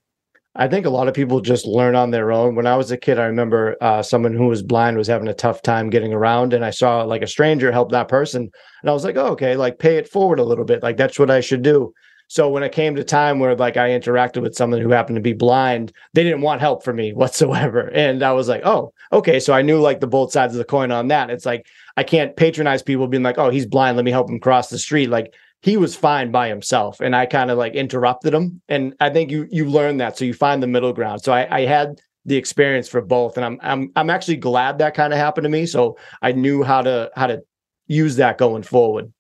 I 0.59 0.67
think 0.67 0.87
a 0.87 0.89
lot 0.89 1.07
of 1.07 1.13
people 1.13 1.39
just 1.39 1.67
learn 1.67 1.95
on 1.95 2.09
their 2.09 2.31
own. 2.31 2.55
When 2.55 2.65
I 2.65 2.75
was 2.75 2.89
a 2.89 2.97
kid, 2.97 3.19
I 3.19 3.25
remember 3.25 3.77
uh, 3.79 4.01
someone 4.01 4.33
who 4.33 4.47
was 4.47 4.63
blind 4.63 4.97
was 4.97 5.07
having 5.07 5.27
a 5.27 5.33
tough 5.33 5.61
time 5.61 5.91
getting 5.91 6.13
around, 6.13 6.51
and 6.51 6.65
I 6.65 6.71
saw 6.71 7.03
like 7.03 7.21
a 7.21 7.27
stranger 7.27 7.71
help 7.71 7.91
that 7.91 8.07
person, 8.07 8.49
and 8.81 8.89
I 8.89 8.93
was 8.93 9.03
like, 9.03 9.17
"Oh, 9.17 9.27
okay, 9.33 9.55
like 9.55 9.77
pay 9.77 9.97
it 9.97 10.09
forward 10.09 10.39
a 10.39 10.43
little 10.43 10.65
bit. 10.65 10.81
Like 10.81 10.97
that's 10.97 11.19
what 11.19 11.29
I 11.29 11.41
should 11.41 11.61
do." 11.61 11.93
So 12.27 12.49
when 12.49 12.63
it 12.63 12.71
came 12.71 12.95
to 12.95 13.03
time 13.03 13.39
where 13.39 13.55
like 13.55 13.77
I 13.77 13.89
interacted 13.89 14.41
with 14.41 14.55
someone 14.55 14.81
who 14.81 14.89
happened 14.89 15.17
to 15.17 15.21
be 15.21 15.33
blind, 15.33 15.93
they 16.13 16.23
didn't 16.23 16.41
want 16.41 16.59
help 16.59 16.83
from 16.83 16.95
me 16.95 17.13
whatsoever, 17.13 17.91
and 17.93 18.23
I 18.23 18.33
was 18.33 18.47
like, 18.47 18.63
"Oh, 18.65 18.93
okay." 19.13 19.39
So 19.39 19.53
I 19.53 19.61
knew 19.61 19.79
like 19.79 19.99
the 19.99 20.07
both 20.07 20.31
sides 20.31 20.55
of 20.55 20.57
the 20.57 20.65
coin 20.65 20.91
on 20.91 21.09
that. 21.09 21.29
It's 21.29 21.45
like 21.45 21.67
I 21.97 22.03
can't 22.03 22.35
patronize 22.35 22.81
people 22.81 23.07
being 23.07 23.23
like, 23.23 23.37
"Oh, 23.37 23.49
he's 23.49 23.65
blind. 23.65 23.97
Let 23.97 24.05
me 24.05 24.11
help 24.11 24.29
him 24.29 24.39
cross 24.39 24.69
the 24.69 24.79
street." 24.79 25.09
Like 25.09 25.33
he 25.61 25.77
was 25.77 25.95
fine 25.95 26.31
by 26.31 26.47
himself 26.47 26.99
and 26.99 27.15
i 27.15 27.25
kind 27.25 27.49
of 27.49 27.57
like 27.57 27.73
interrupted 27.73 28.33
him 28.33 28.61
and 28.69 28.93
i 28.99 29.09
think 29.09 29.31
you 29.31 29.47
you 29.49 29.65
learn 29.65 29.97
that 29.97 30.17
so 30.17 30.23
you 30.23 30.33
find 30.33 30.61
the 30.61 30.67
middle 30.67 30.93
ground 30.93 31.21
so 31.21 31.33
i, 31.33 31.47
I 31.57 31.65
had 31.65 31.99
the 32.25 32.35
experience 32.35 32.87
for 32.87 33.01
both 33.01 33.37
and 33.37 33.45
i'm 33.45 33.59
i'm 33.61 33.91
i'm 33.95 34.09
actually 34.09 34.37
glad 34.37 34.77
that 34.77 34.93
kind 34.93 35.13
of 35.13 35.19
happened 35.19 35.45
to 35.45 35.49
me 35.49 35.65
so 35.65 35.97
i 36.21 36.31
knew 36.31 36.63
how 36.63 36.81
to 36.81 37.09
how 37.15 37.27
to 37.27 37.41
use 37.87 38.17
that 38.17 38.37
going 38.37 38.63
forward 38.63 39.11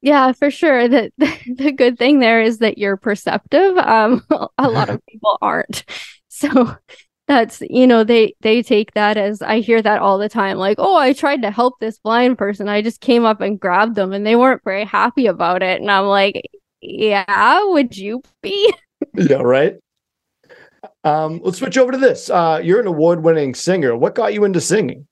Yeah, 0.00 0.32
for 0.32 0.50
sure. 0.50 0.86
The, 0.86 1.10
the 1.18 1.32
the 1.56 1.72
good 1.72 1.98
thing 1.98 2.20
there 2.20 2.42
is 2.42 2.58
that 2.58 2.76
you're 2.76 2.98
perceptive. 2.98 3.76
Um, 3.78 4.22
a 4.58 4.68
lot 4.68 4.90
of 4.90 5.00
people 5.10 5.38
aren't. 5.40 5.84
So 6.28 6.76
that's, 7.26 7.62
you 7.68 7.86
know, 7.86 8.04
they 8.04 8.34
they 8.40 8.62
take 8.62 8.92
that 8.94 9.16
as 9.16 9.40
I 9.42 9.60
hear 9.60 9.80
that 9.82 10.00
all 10.00 10.18
the 10.18 10.28
time. 10.28 10.58
Like, 10.58 10.76
oh, 10.78 10.96
I 10.96 11.12
tried 11.12 11.42
to 11.42 11.50
help 11.50 11.78
this 11.80 11.98
blind 11.98 12.38
person. 12.38 12.68
I 12.68 12.82
just 12.82 13.00
came 13.00 13.24
up 13.24 13.40
and 13.40 13.58
grabbed 13.58 13.94
them 13.94 14.12
and 14.12 14.26
they 14.26 14.36
weren't 14.36 14.62
very 14.64 14.84
happy 14.84 15.26
about 15.26 15.62
it. 15.62 15.80
And 15.80 15.90
I'm 15.90 16.06
like, 16.06 16.50
yeah, 16.80 17.64
would 17.64 17.96
you 17.96 18.22
be? 18.42 18.72
yeah 19.14 19.36
right 19.36 19.76
um 21.04 21.40
let's 21.44 21.58
switch 21.58 21.78
over 21.78 21.92
to 21.92 21.98
this 21.98 22.30
uh 22.30 22.60
you're 22.62 22.80
an 22.80 22.86
award-winning 22.86 23.54
singer 23.54 23.96
what 23.96 24.14
got 24.14 24.34
you 24.34 24.44
into 24.44 24.60
singing 24.60 25.06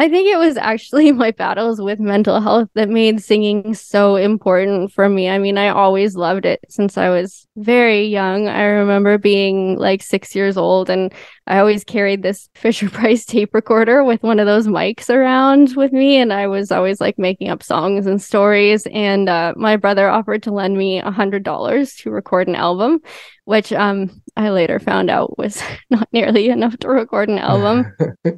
I 0.00 0.08
think 0.08 0.32
it 0.32 0.38
was 0.38 0.56
actually 0.56 1.12
my 1.24 1.30
battles 1.30 1.78
with 1.78 2.00
mental 2.00 2.40
health 2.40 2.70
that 2.72 2.88
made 2.88 3.22
singing 3.22 3.74
so 3.74 4.16
important 4.16 4.92
for 4.92 5.10
me. 5.10 5.28
I 5.28 5.36
mean, 5.36 5.58
I 5.58 5.68
always 5.68 6.16
loved 6.16 6.46
it 6.46 6.60
since 6.70 6.96
I 6.96 7.10
was 7.10 7.46
very 7.58 8.06
young. 8.06 8.48
I 8.48 8.62
remember 8.62 9.18
being 9.18 9.76
like 9.76 10.02
six 10.02 10.34
years 10.34 10.56
old, 10.56 10.88
and 10.88 11.12
I 11.46 11.58
always 11.58 11.84
carried 11.84 12.22
this 12.22 12.48
Fisher 12.54 12.88
Price 12.88 13.26
tape 13.26 13.52
recorder 13.52 14.02
with 14.02 14.22
one 14.22 14.40
of 14.40 14.46
those 14.46 14.66
mics 14.66 15.10
around 15.10 15.76
with 15.76 15.92
me. 15.92 16.16
And 16.16 16.32
I 16.32 16.46
was 16.46 16.72
always 16.72 16.98
like 16.98 17.18
making 17.18 17.50
up 17.50 17.62
songs 17.62 18.06
and 18.06 18.22
stories. 18.22 18.86
And 18.94 19.28
uh, 19.28 19.52
my 19.54 19.76
brother 19.76 20.08
offered 20.08 20.42
to 20.44 20.50
lend 20.50 20.78
me 20.78 21.00
a 21.00 21.12
$100 21.12 21.96
to 21.98 22.10
record 22.10 22.48
an 22.48 22.54
album, 22.54 23.00
which 23.44 23.70
um, 23.70 24.22
I 24.34 24.48
later 24.48 24.78
found 24.78 25.10
out 25.10 25.36
was 25.36 25.62
not 25.90 26.08
nearly 26.10 26.48
enough 26.48 26.78
to 26.78 26.88
record 26.88 27.28
an 27.28 27.38
album. 27.38 27.92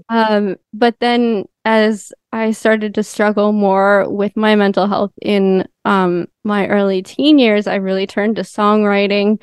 um, 0.09 0.57
but 0.73 0.97
then 0.99 1.45
as 1.65 2.13
I 2.33 2.53
started 2.53 2.95
to 2.95 3.03
struggle 3.03 3.53
more 3.53 4.09
with 4.11 4.37
my 4.37 4.57
mental 4.57 4.87
health 4.89 5.13
in 5.23 5.67
um, 5.85 6.27
my 6.45 6.67
early 6.69 7.03
teen 7.03 7.39
years, 7.39 7.67
I 7.67 7.77
really 7.77 8.07
turned 8.07 8.37
to 8.37 8.43
songwriting 8.43 9.41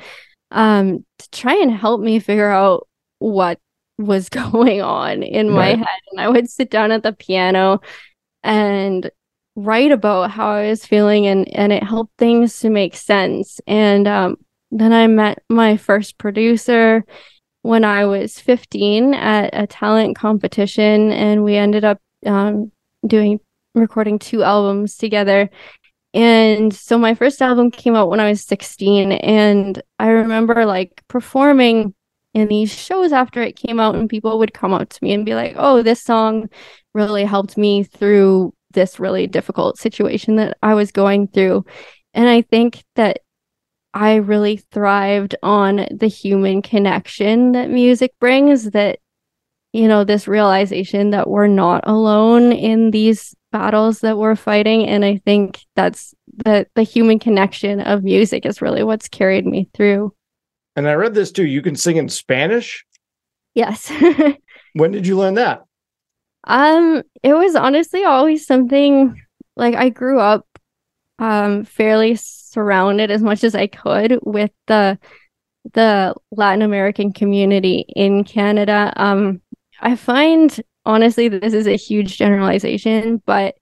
um, 0.50 1.04
to 1.18 1.30
try 1.30 1.54
and 1.56 1.72
help 1.72 2.00
me 2.00 2.18
figure 2.18 2.50
out 2.50 2.88
what 3.18 3.58
was 3.98 4.28
going 4.30 4.82
on 4.82 5.22
in 5.22 5.50
my 5.50 5.70
Right. 5.70 5.76
head. 5.76 6.00
And 6.12 6.20
I 6.20 6.28
would 6.28 6.50
sit 6.50 6.70
down 6.70 6.92
at 6.92 7.02
the 7.02 7.12
piano 7.12 7.80
and 8.42 9.10
write 9.56 9.92
about 9.92 10.30
how 10.30 10.50
I 10.50 10.68
was 10.68 10.86
feeling, 10.86 11.26
and 11.26 11.48
and 11.56 11.72
it 11.72 11.82
helped 11.82 12.16
things 12.18 12.58
to 12.60 12.70
make 12.70 12.96
sense. 12.96 13.60
And 13.66 14.06
um, 14.08 14.36
then 14.70 14.92
I 14.92 15.06
met 15.06 15.42
my 15.48 15.76
first 15.76 16.18
producer 16.18 17.04
when 17.62 17.84
I 17.84 18.06
was 18.06 18.38
15 18.38 19.14
at 19.14 19.50
a 19.52 19.66
talent 19.66 20.16
competition, 20.16 21.12
and 21.12 21.44
we 21.44 21.56
ended 21.56 21.84
up 21.84 22.00
um, 22.26 22.72
doing 23.06 23.40
recording 23.74 24.18
two 24.18 24.42
albums 24.42 24.96
together. 24.96 25.50
And 26.12 26.74
so 26.74 26.98
my 26.98 27.14
first 27.14 27.40
album 27.40 27.70
came 27.70 27.94
out 27.94 28.10
when 28.10 28.20
I 28.20 28.30
was 28.30 28.42
16, 28.42 29.12
and 29.12 29.80
I 29.98 30.08
remember 30.08 30.64
like 30.66 31.02
performing 31.08 31.94
in 32.34 32.48
these 32.48 32.76
shows 32.76 33.12
after 33.12 33.42
it 33.42 33.56
came 33.56 33.80
out 33.80 33.96
and 33.96 34.08
people 34.08 34.38
would 34.38 34.54
come 34.54 34.72
up 34.72 34.88
to 34.88 34.98
me 35.02 35.12
and 35.12 35.24
be 35.24 35.34
like, 35.34 35.54
"Oh, 35.56 35.82
this 35.82 36.02
song 36.02 36.48
really 36.94 37.24
helped 37.24 37.56
me 37.56 37.84
through 37.84 38.54
this 38.72 39.00
really 39.00 39.26
difficult 39.26 39.78
situation 39.78 40.36
that 40.36 40.56
I 40.62 40.74
was 40.74 40.92
going 40.92 41.28
through." 41.28 41.64
And 42.14 42.28
I 42.28 42.42
think 42.42 42.84
that 42.96 43.20
I 43.94 44.16
really 44.16 44.58
thrived 44.58 45.34
on 45.42 45.86
the 45.90 46.06
human 46.08 46.62
connection 46.62 47.52
that 47.52 47.70
music 47.70 48.12
brings 48.20 48.70
that 48.70 48.99
you 49.72 49.86
know 49.86 50.04
this 50.04 50.26
realization 50.26 51.10
that 51.10 51.28
we're 51.28 51.46
not 51.46 51.86
alone 51.86 52.52
in 52.52 52.90
these 52.90 53.34
battles 53.52 54.00
that 54.00 54.18
we're 54.18 54.36
fighting 54.36 54.86
and 54.86 55.04
I 55.04 55.20
think 55.24 55.64
that's 55.74 56.14
the 56.44 56.66
the 56.74 56.82
human 56.82 57.18
connection 57.18 57.80
of 57.80 58.04
music 58.04 58.46
is 58.46 58.62
really 58.62 58.82
what's 58.82 59.08
carried 59.08 59.46
me 59.46 59.68
through. 59.74 60.14
And 60.76 60.88
I 60.88 60.94
read 60.94 61.14
this 61.14 61.32
too. 61.32 61.46
You 61.46 61.62
can 61.62 61.74
sing 61.76 61.96
in 61.96 62.08
Spanish? 62.08 62.84
Yes. 63.54 63.92
when 64.74 64.92
did 64.92 65.06
you 65.06 65.16
learn 65.16 65.34
that? 65.34 65.62
Um 66.46 67.02
it 67.22 67.34
was 67.34 67.54
honestly 67.54 68.04
always 68.04 68.46
something 68.46 69.20
like 69.56 69.74
I 69.74 69.88
grew 69.88 70.20
up 70.20 70.46
um 71.18 71.64
fairly 71.64 72.16
surrounded 72.16 73.10
as 73.10 73.22
much 73.22 73.44
as 73.44 73.54
I 73.54 73.66
could 73.66 74.18
with 74.22 74.50
the 74.66 74.98
the 75.72 76.14
Latin 76.30 76.62
American 76.62 77.12
community 77.12 77.84
in 77.88 78.24
Canada. 78.24 78.92
Um, 78.96 79.40
I 79.80 79.96
find 79.96 80.60
honestly 80.84 81.28
this 81.28 81.54
is 81.54 81.66
a 81.66 81.76
huge 81.76 82.16
generalization, 82.16 83.22
but 83.26 83.54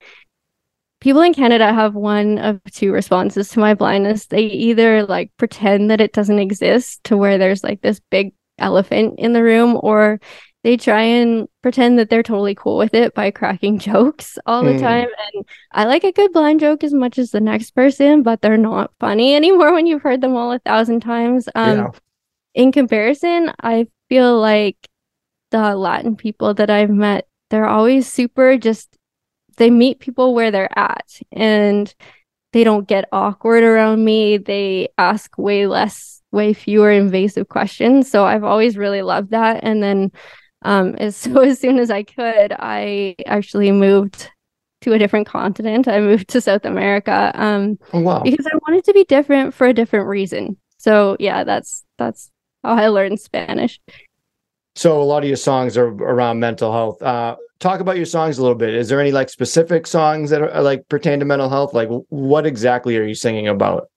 people 1.00 1.22
in 1.22 1.34
Canada 1.34 1.72
have 1.72 1.94
one 1.94 2.38
of 2.38 2.60
two 2.72 2.92
responses 2.92 3.48
to 3.50 3.60
my 3.60 3.74
blindness. 3.74 4.26
They 4.26 4.42
either 4.42 5.04
like 5.04 5.30
pretend 5.36 5.90
that 5.90 6.00
it 6.00 6.12
doesn't 6.12 6.38
exist 6.38 7.04
to 7.04 7.16
where 7.16 7.38
there's 7.38 7.62
like 7.62 7.80
this 7.80 8.00
big 8.10 8.32
elephant 8.58 9.14
in 9.18 9.32
the 9.32 9.42
room, 9.42 9.78
or 9.82 10.20
they 10.64 10.76
try 10.76 11.02
and 11.02 11.48
pretend 11.62 11.98
that 11.98 12.10
they're 12.10 12.22
totally 12.22 12.54
cool 12.54 12.76
with 12.76 12.94
it 12.94 13.14
by 13.14 13.30
cracking 13.30 13.78
jokes 13.78 14.38
all 14.46 14.64
the 14.64 14.72
mm. 14.72 14.80
time. 14.80 15.08
And 15.34 15.44
I 15.72 15.84
like 15.84 16.04
a 16.04 16.12
good 16.12 16.32
blind 16.32 16.60
joke 16.60 16.82
as 16.82 16.92
much 16.92 17.18
as 17.18 17.30
the 17.30 17.40
next 17.40 17.72
person, 17.72 18.22
but 18.22 18.42
they're 18.42 18.56
not 18.56 18.90
funny 18.98 19.34
anymore 19.36 19.72
when 19.72 19.86
you've 19.86 20.02
heard 20.02 20.20
them 20.20 20.36
all 20.36 20.52
a 20.52 20.58
thousand 20.58 21.00
times. 21.00 21.48
Um, 21.54 21.78
yeah. 21.78 21.90
In 22.54 22.72
comparison, 22.72 23.52
I 23.62 23.86
feel 24.08 24.40
like 24.40 24.76
the 25.50 25.74
Latin 25.76 26.16
people 26.16 26.54
that 26.54 26.70
I've 26.70 26.90
met, 26.90 27.26
they're 27.50 27.68
always 27.68 28.10
super 28.10 28.56
just, 28.58 28.96
they 29.56 29.70
meet 29.70 30.00
people 30.00 30.34
where 30.34 30.50
they're 30.50 30.78
at 30.78 31.20
and 31.32 31.92
they 32.52 32.64
don't 32.64 32.88
get 32.88 33.08
awkward 33.12 33.62
around 33.62 34.04
me. 34.04 34.38
They 34.38 34.88
ask 34.98 35.36
way 35.36 35.66
less, 35.66 36.22
way 36.32 36.52
fewer 36.52 36.90
invasive 36.90 37.48
questions. 37.48 38.10
So 38.10 38.24
I've 38.24 38.44
always 38.44 38.76
really 38.76 39.02
loved 39.02 39.30
that. 39.30 39.60
And 39.62 39.82
then 39.82 40.12
um, 40.62 40.94
as 40.98 41.16
so 41.16 41.40
as 41.40 41.58
soon 41.58 41.78
as 41.78 41.90
I 41.90 42.02
could, 42.02 42.52
I 42.58 43.16
actually 43.26 43.72
moved 43.72 44.30
to 44.82 44.92
a 44.92 44.98
different 44.98 45.26
continent. 45.26 45.88
I 45.88 46.00
moved 46.00 46.28
to 46.28 46.40
South 46.40 46.64
America. 46.64 47.32
Um, 47.34 47.78
oh, 47.92 48.00
wow. 48.00 48.22
because 48.22 48.46
I 48.46 48.56
wanted 48.66 48.84
to 48.84 48.92
be 48.92 49.04
different 49.04 49.54
for 49.54 49.66
a 49.66 49.74
different 49.74 50.06
reason. 50.06 50.56
So 50.78 51.16
yeah, 51.18 51.44
that's 51.44 51.84
that's 51.98 52.30
how 52.62 52.74
I 52.74 52.88
learned 52.88 53.20
Spanish. 53.20 53.80
So 54.78 55.02
a 55.02 55.02
lot 55.02 55.24
of 55.24 55.28
your 55.28 55.36
songs 55.36 55.76
are 55.76 55.88
around 55.88 56.38
mental 56.38 56.70
health. 56.70 57.02
Uh, 57.02 57.34
talk 57.58 57.80
about 57.80 57.96
your 57.96 58.06
songs 58.06 58.38
a 58.38 58.42
little 58.42 58.56
bit. 58.56 58.74
Is 58.74 58.88
there 58.88 59.00
any 59.00 59.10
like 59.10 59.28
specific 59.28 59.88
songs 59.88 60.30
that 60.30 60.40
are 60.40 60.62
like 60.62 60.88
pertain 60.88 61.18
to 61.18 61.24
mental 61.24 61.48
health? 61.48 61.74
Like 61.74 61.88
what 62.10 62.46
exactly 62.46 62.96
are 62.96 63.02
you 63.02 63.16
singing 63.16 63.48
about? 63.48 63.90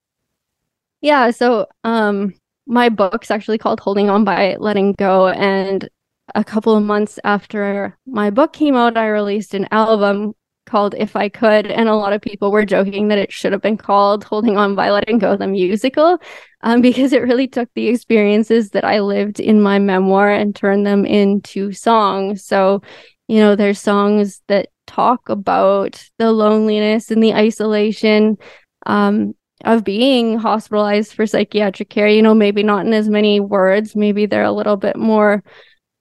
Yeah, 1.01 1.29
so 1.29 1.67
um 1.83 2.33
my 2.65 2.89
book's 2.89 3.29
actually 3.29 3.59
called 3.59 3.79
Holding 3.79 4.09
On 4.09 4.23
by 4.23 4.55
Letting 4.59 4.93
Go 4.93 5.27
and 5.27 5.87
a 6.33 6.43
couple 6.43 6.75
of 6.75 6.81
months 6.81 7.19
after 7.23 7.95
my 8.07 8.31
book 8.31 8.51
came 8.51 8.75
out, 8.75 8.97
I 8.97 9.05
released 9.05 9.53
an 9.53 9.67
album 9.69 10.33
called 10.71 10.95
If 10.97 11.15
I 11.15 11.27
Could. 11.27 11.67
And 11.67 11.89
a 11.89 11.95
lot 11.95 12.13
of 12.13 12.21
people 12.21 12.51
were 12.51 12.65
joking 12.65 13.09
that 13.09 13.17
it 13.17 13.31
should 13.31 13.51
have 13.51 13.61
been 13.61 13.77
called 13.77 14.23
Holding 14.23 14.57
On 14.57 14.73
by 14.73 14.89
Letting 14.89 15.19
Go, 15.19 15.35
the 15.35 15.47
musical, 15.47 16.17
um, 16.61 16.81
because 16.87 17.11
it 17.13 17.21
really 17.21 17.47
took 17.47 17.69
the 17.75 17.89
experiences 17.89 18.71
that 18.71 18.85
I 18.85 19.01
lived 19.01 19.39
in 19.39 19.61
my 19.61 19.77
memoir 19.77 20.31
and 20.31 20.55
turned 20.55 20.87
them 20.87 21.05
into 21.05 21.73
songs. 21.73 22.45
So, 22.45 22.81
you 23.27 23.39
know, 23.39 23.55
there's 23.55 23.79
songs 23.79 24.41
that 24.47 24.69
talk 24.87 25.29
about 25.29 26.03
the 26.17 26.31
loneliness 26.31 27.11
and 27.11 27.21
the 27.21 27.33
isolation. 27.33 28.37
Um, 28.85 29.35
of 29.63 29.83
being 29.83 30.39
hospitalized 30.39 31.13
for 31.13 31.27
psychiatric 31.27 31.87
care, 31.87 32.07
you 32.07 32.23
know, 32.23 32.33
maybe 32.33 32.63
not 32.63 32.83
in 32.83 32.93
as 32.93 33.07
many 33.07 33.39
words, 33.39 33.95
maybe 33.95 34.25
they're 34.25 34.41
a 34.41 34.51
little 34.51 34.75
bit 34.75 34.95
more 34.95 35.43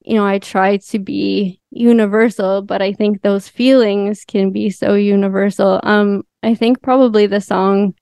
you 0.02 0.14
know, 0.14 0.26
I 0.26 0.38
try 0.38 0.78
to 0.78 0.98
be 0.98 1.60
universal, 1.70 2.62
but 2.62 2.80
I 2.80 2.92
think 2.92 3.22
those 3.22 3.48
feelings 3.48 4.24
can 4.24 4.50
be 4.50 4.70
so 4.70 4.94
universal. 4.94 5.80
Um, 5.82 6.22
I 6.42 6.54
think 6.54 6.82
probably 6.82 7.26
the 7.26 7.40
song 7.40 7.94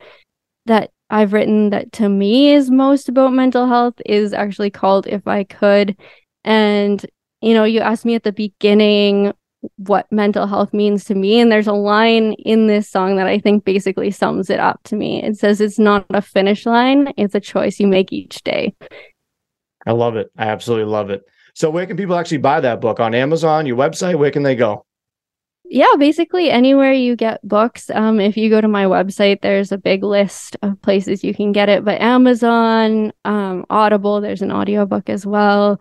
that 0.67 0.91
I've 1.11 1.33
written 1.33 1.71
that 1.71 1.93
to 1.95 2.09
me 2.09 2.53
is 2.53 2.71
most 2.71 3.09
about 3.09 3.33
mental 3.33 3.67
health 3.67 3.95
is 4.07 4.33
actually 4.33 4.71
called 4.71 5.07
If 5.07 5.27
I 5.27 5.45
Could. 5.45 5.97
And, 6.45 7.05
you 7.41 7.55
know, 7.55 7.65
you 7.65 7.81
asked 7.81 8.05
me 8.05 8.15
at 8.15 8.23
the 8.23 8.33
beginning 8.33 9.33
what 9.77 10.11
mental 10.13 10.47
health 10.47 10.73
means 10.73 11.05
to 11.07 11.15
me. 11.15 11.41
And 11.41 11.51
there's 11.51 11.67
a 11.67 11.73
line 11.73 12.35
in 12.35 12.69
this 12.69 12.89
song 12.89 13.17
that 13.17 13.27
I 13.27 13.39
think 13.39 13.65
basically 13.65 14.11
sums 14.11 14.51
it 14.51 14.61
up 14.61 14.81
to 14.85 14.97
me. 14.97 15.23
It 15.23 15.37
says, 15.37 15.61
It's 15.61 15.79
not 15.79 16.07
a 16.11 16.23
finish 16.23 16.65
line, 16.65 17.13
it's 17.17 17.35
a 17.35 17.41
choice 17.41 17.81
you 17.81 17.87
make 17.87 18.13
each 18.13 18.43
day. 18.45 18.75
I 19.87 19.93
love 19.93 20.17
it. 20.17 20.31
I 20.37 20.49
absolutely 20.49 20.93
love 20.93 21.11
it. 21.11 21.23
So 21.59 21.71
where 21.71 21.87
can 21.87 21.97
people 21.97 22.15
actually 22.15 22.39
buy 22.39 22.61
that 22.61 22.81
book 22.81 23.01
on 23.01 23.17
Amazon, 23.17 23.67
your 23.67 23.77
website? 23.77 24.15
Where 24.15 24.31
can 24.31 24.45
they 24.45 24.55
go? 24.55 24.87
Yeah, 25.65 25.97
basically 25.99 26.51
anywhere 26.51 26.93
you 26.93 27.17
get 27.17 27.41
books. 27.43 27.91
Um, 27.91 28.21
if 28.21 28.37
you 28.37 28.49
go 28.49 28.61
to 28.61 28.69
my 28.69 28.85
website, 28.85 29.41
there's 29.43 29.73
a 29.73 29.77
big 29.77 30.05
list 30.05 30.57
of 30.63 30.81
places 30.83 31.25
you 31.25 31.35
can 31.35 31.51
get 31.51 31.69
it. 31.69 31.85
But 31.85 32.01
Amazon, 32.01 33.13
um, 33.25 33.67
Audible, 33.71 34.21
there's 34.21 34.41
an 34.41 34.53
audiobook 34.53 35.11
as 35.11 35.27
well, 35.27 35.81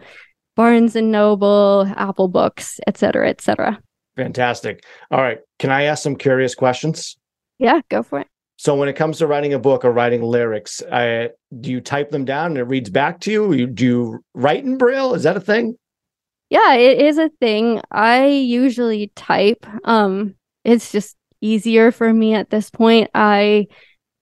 Barnes 0.56 0.96
and 0.96 1.12
Noble, 1.12 1.86
Apple 1.96 2.28
Books, 2.28 2.80
etc., 2.88 3.30
etc. 3.30 3.80
Fantastic. 4.16 4.84
All 5.12 5.22
right. 5.22 5.38
Can 5.60 5.70
I 5.70 5.84
ask 5.84 6.02
some 6.02 6.16
curious 6.16 6.56
questions? 6.56 7.18
Yeah, 7.60 7.82
go 7.88 8.02
for 8.02 8.22
it. 8.22 8.28
So 8.58 8.76
when 8.76 8.90
it 8.90 8.94
comes 8.94 9.20
to 9.20 9.28
writing 9.28 9.54
a 9.54 9.60
book 9.60 9.86
or 9.86 9.92
writing 9.92 10.24
lyrics, 10.24 10.82
uh, 10.82 11.28
do 11.62 11.72
you 11.72 11.80
type 11.80 12.10
them 12.10 12.26
down 12.26 12.48
and 12.48 12.58
it 12.58 12.64
reads 12.64 12.90
back 12.90 13.20
to 13.22 13.32
you? 13.32 13.54
you? 13.54 13.68
Do 13.68 13.86
you 13.86 14.26
write 14.34 14.64
in 14.64 14.78
braille? 14.78 15.14
Is 15.14 15.24
that 15.24 15.38
a 15.38 15.42
thing? 15.42 15.78
Yeah, 16.50 16.74
it 16.74 17.00
is 17.00 17.20
a 17.20 17.30
thing. 17.40 17.82
I 17.92 18.26
usually 18.28 19.12
type. 19.16 19.66
Um, 19.84 20.36
it's 20.64 20.92
just 20.92 21.16
easier 21.40 21.92
for 21.92 22.12
me 22.12 22.34
at 22.34 22.50
this 22.50 22.70
point. 22.72 23.12
I 23.14 23.68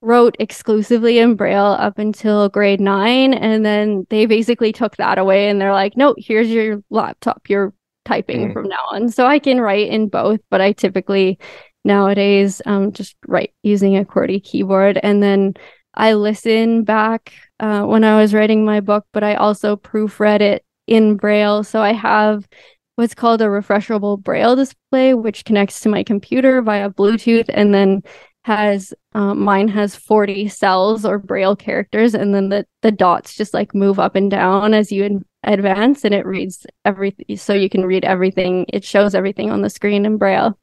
wrote 0.02 0.36
exclusively 0.40 1.18
in 1.20 1.36
braille 1.36 1.78
up 1.80 1.98
until 1.98 2.50
grade 2.50 2.82
nine, 2.82 3.34
and 3.34 3.66
then 3.66 4.06
they 4.10 4.26
basically 4.26 4.74
took 4.74 4.98
that 4.98 5.18
away 5.18 5.50
and 5.50 5.62
they're 5.62 5.72
like, 5.72 5.96
"No, 5.96 6.14
here's 6.18 6.50
your 6.50 6.84
laptop. 6.90 7.48
You're 7.48 7.74
typing 8.04 8.50
mm. 8.50 8.54
from 8.54 8.68
now 8.68 8.86
on." 8.92 9.10
So 9.10 9.26
I 9.26 9.40
can 9.40 9.62
write 9.62 9.88
in 9.90 10.10
both, 10.10 10.42
but 10.50 10.62
I 10.62 10.74
typically 10.74 11.40
nowadays 11.86 12.62
um, 12.66 12.92
just 12.92 13.16
write 13.28 13.54
using 13.64 13.98
a 13.98 14.04
QWERTY 14.04 14.44
keyboard. 14.44 15.00
And 15.02 15.24
then 15.24 15.54
I 15.94 16.14
listen 16.14 16.84
back 16.84 17.34
uh, 17.60 17.84
when 17.84 18.04
I 18.04 18.20
was 18.20 18.34
writing 18.34 18.66
my 18.66 18.82
book, 18.82 19.06
but 19.14 19.24
I 19.24 19.36
also 19.36 19.76
proofread 19.78 20.42
it 20.42 20.66
in 20.88 21.16
Braille. 21.16 21.64
So 21.64 21.82
I 21.82 21.94
have 21.94 22.48
what's 22.96 23.16
called 23.16 23.42
a 23.42 23.46
refreshable 23.46 24.22
Braille 24.22 24.56
display, 24.56 25.14
which 25.14 25.46
connects 25.46 25.80
to 25.82 25.90
my 25.90 26.04
computer 26.04 26.62
via 26.62 26.90
Bluetooth 26.90 27.46
and 27.50 27.74
then 27.74 28.04
has 28.46 28.94
um, 29.14 29.40
mine 29.40 29.68
has 29.68 29.96
40 29.96 30.50
cells 30.50 31.04
or 31.04 31.18
braille 31.18 31.56
characters 31.56 32.14
and 32.14 32.32
then 32.36 32.50
the 32.50 32.64
the 32.84 32.92
dots 32.92 33.36
just 33.36 33.56
like 33.56 33.74
move 33.74 33.98
up 33.98 34.16
and 34.16 34.30
down 34.30 34.72
as 34.76 34.92
you 34.92 35.04
in- 35.04 35.26
advance 35.44 36.06
and 36.06 36.14
it 36.14 36.28
reads 36.28 36.68
everything 36.86 37.38
so 37.38 37.56
you 37.56 37.70
can 37.70 37.84
read 37.84 38.06
everything 38.06 38.68
it 38.70 38.84
shows 38.84 39.16
everything 39.16 39.50
on 39.50 39.64
the 39.64 39.70
screen 39.70 40.06
in 40.06 40.18
braille 40.18 40.56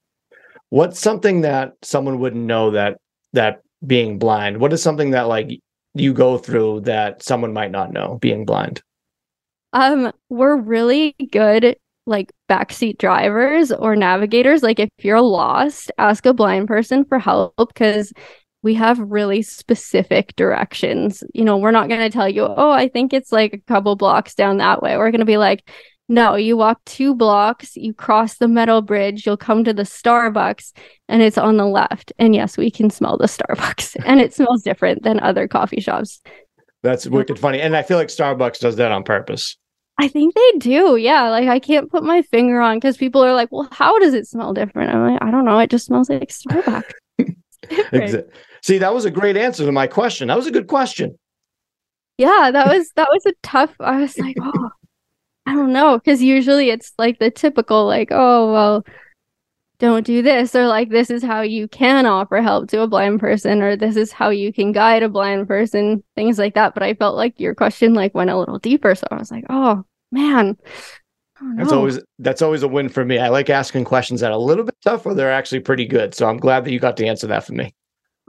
what's 0.73 0.99
something 0.99 1.43
that 1.43 1.75
someone 1.83 2.19
wouldn't 2.19 2.47
know 2.47 2.71
that 2.71 2.97
that 3.35 3.61
being 3.87 4.19
blind? 4.19 4.57
What 4.57 4.73
is 4.73 4.83
something 4.83 5.11
that 5.11 5.29
like 5.29 5.61
you 5.95 6.15
go 6.15 6.39
through 6.39 6.81
that 6.81 7.23
someone 7.23 7.53
might 7.53 7.71
not 7.71 7.93
know 7.93 8.17
being 8.23 8.47
blind? 8.47 8.83
Um 9.75 10.13
we're 10.31 10.57
really 10.57 11.15
good 11.31 11.77
like 12.07 12.33
backseat 12.51 12.97
drivers 12.97 13.71
or 13.71 13.95
navigators. 13.95 14.63
Like 14.63 14.81
if 14.81 14.89
you're 15.03 15.21
lost 15.21 15.93
ask 15.99 16.25
a 16.25 16.33
blind 16.33 16.69
person 16.69 17.05
for 17.05 17.19
help 17.19 17.55
because 17.59 18.11
we 18.63 18.73
have 18.75 18.99
really 18.99 19.43
specific 19.43 20.35
directions. 20.37 21.23
You 21.35 21.45
know 21.45 21.59
we're 21.59 21.71
not 21.71 21.91
going 21.91 22.01
to 22.01 22.09
tell 22.09 22.31
you 22.31 22.45
oh 22.45 22.71
i 22.71 22.89
think 22.89 23.13
it's 23.13 23.31
like 23.31 23.53
a 23.53 23.59
couple 23.59 23.95
blocks 23.95 24.35
down 24.35 24.57
that 24.57 24.81
way. 24.81 24.97
We're 24.97 25.11
going 25.11 25.21
to 25.21 25.27
be 25.27 25.37
like 25.37 25.69
no, 26.13 26.35
you 26.35 26.59
walk 26.59 26.85
two 26.85 27.15
blocks, 27.15 27.75
you 27.75 27.95
cross 27.95 28.37
the 28.37 28.47
metal 28.47 28.83
bridge, 28.83 29.25
you'll 29.25 29.39
come 29.39 29.65
to 29.65 29.73
the 29.73 29.85
Starbucks, 29.85 30.73
and 31.09 31.23
it's 31.23 31.39
on 31.39 31.57
the 31.57 31.65
left. 31.65 32.13
And 32.19 32.35
yes, 32.35 32.59
we 32.59 32.71
can 32.71 32.91
smell 32.91 33.17
the 33.17 33.25
Starbucks, 33.25 33.97
and 34.05 34.21
it 34.21 34.35
smells 34.35 34.63
different 34.63 35.05
than 35.05 35.21
other 35.21 35.49
coffee 35.49 35.81
shops. 35.81 36.21
That's 36.83 37.07
wicked 37.07 37.39
funny. 37.39 37.63
And 37.63 37.75
I 37.75 37.83
feel 37.83 37.97
like 37.97 38.09
Starbucks 38.09 38.59
does 38.59 38.77
that 38.77 38.93
on 38.93 39.05
purpose. 39.05 39.57
I 39.99 40.09
think 40.09 40.35
they 40.35 40.59
do. 40.59 40.97
Yeah. 40.97 41.31
Like 41.31 41.49
I 41.49 41.59
can't 41.59 41.91
put 41.91 42.03
my 42.03 42.21
finger 42.23 42.61
on 42.61 42.77
because 42.77 42.99
people 42.99 43.25
are 43.25 43.33
like, 43.33 43.51
well, 43.51 43.69
how 43.73 43.99
does 43.99 44.13
it 44.13 44.27
smell 44.27 44.53
different? 44.53 44.95
I'm 44.95 45.13
like, 45.13 45.23
I 45.23 45.31
don't 45.31 45.45
know. 45.45 45.59
It 45.61 45.71
just 45.71 45.87
smells 45.87 46.11
like 46.11 46.29
Starbucks. 46.29 46.93
See, 48.63 48.79
that 48.79 48.93
was 48.93 49.05
a 49.07 49.11
great 49.11 49.37
answer 49.37 49.65
to 49.65 49.73
my 49.73 49.87
question. 49.87 50.29
That 50.29 50.37
was 50.37 50.47
a 50.47 50.53
good 50.53 50.67
question. 50.67 51.19
yeah, 52.19 52.51
that 52.53 52.67
was 52.67 52.91
that 52.97 53.09
was 53.11 53.25
a 53.25 53.33
tough. 53.43 53.75
I 53.81 54.01
was 54.01 54.19
like, 54.19 54.37
oh, 54.41 54.71
I 55.53 55.55
don't 55.55 55.75
know, 55.75 55.99
because 55.99 56.23
usually 56.23 56.71
it's 56.71 56.95
like 56.97 57.19
the 57.19 57.31
typical, 57.31 57.87
like, 57.87 58.09
oh, 58.11 58.51
well, 58.51 58.87
don't 59.79 60.07
do 60.07 60.23
this, 60.23 60.55
or 60.55 60.67
like 60.67 60.89
this 60.89 61.11
is 61.11 61.23
how 61.23 61.43
you 61.43 61.69
can 61.69 62.07
offer 62.07 62.41
help 62.41 62.71
to 62.71 62.81
a 62.81 62.87
blind 62.87 63.21
person, 63.21 63.61
or 63.61 63.77
this 63.77 63.97
is 63.97 64.13
how 64.13 64.31
you 64.31 64.51
can 64.51 64.73
guide 64.73 65.03
a 65.03 65.11
blind 65.11 65.47
person, 65.47 66.03
things 66.17 66.39
like 66.39 66.55
that. 66.55 66.73
But 66.73 66.85
I 66.85 66.95
felt 66.95 67.17
like 67.17 67.39
your 67.39 67.55
question 67.55 67.93
like 67.93 68.15
went 68.15 68.31
a 68.31 68.39
little 68.39 68.59
deeper, 68.61 68.95
so 68.95 69.07
I 69.11 69.17
was 69.17 69.31
like, 69.31 69.45
oh 69.51 69.85
man. 70.11 70.57
That's 71.57 71.73
always 71.73 72.01
that's 72.19 72.41
always 72.41 72.63
a 72.63 72.69
win 72.69 72.89
for 72.89 73.05
me. 73.05 73.19
I 73.19 73.29
like 73.29 73.51
asking 73.51 73.85
questions 73.85 74.23
that 74.23 74.31
are 74.31 74.39
a 74.39 74.39
little 74.39 74.65
bit 74.65 74.77
tougher. 74.83 75.13
They're 75.13 75.33
actually 75.33 75.61
pretty 75.61 75.85
good. 75.85 76.15
So 76.15 76.27
I'm 76.27 76.39
glad 76.39 76.65
that 76.65 76.73
you 76.73 76.79
got 76.79 76.97
to 76.97 77.07
answer 77.07 77.27
that 77.27 77.45
for 77.45 77.53
me. 77.53 77.75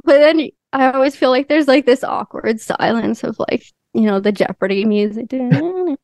But 0.03 0.17
then 0.17 0.49
I 0.73 0.91
always 0.91 1.15
feel 1.15 1.29
like 1.29 1.47
there's 1.47 1.69
like 1.69 1.85
this 1.85 2.03
awkward 2.03 2.59
silence 2.59 3.23
of 3.23 3.39
like, 3.47 3.63
you 3.93 4.01
know, 4.01 4.19
the 4.19 4.33
Jeopardy 4.33 4.83
music. 4.83 5.31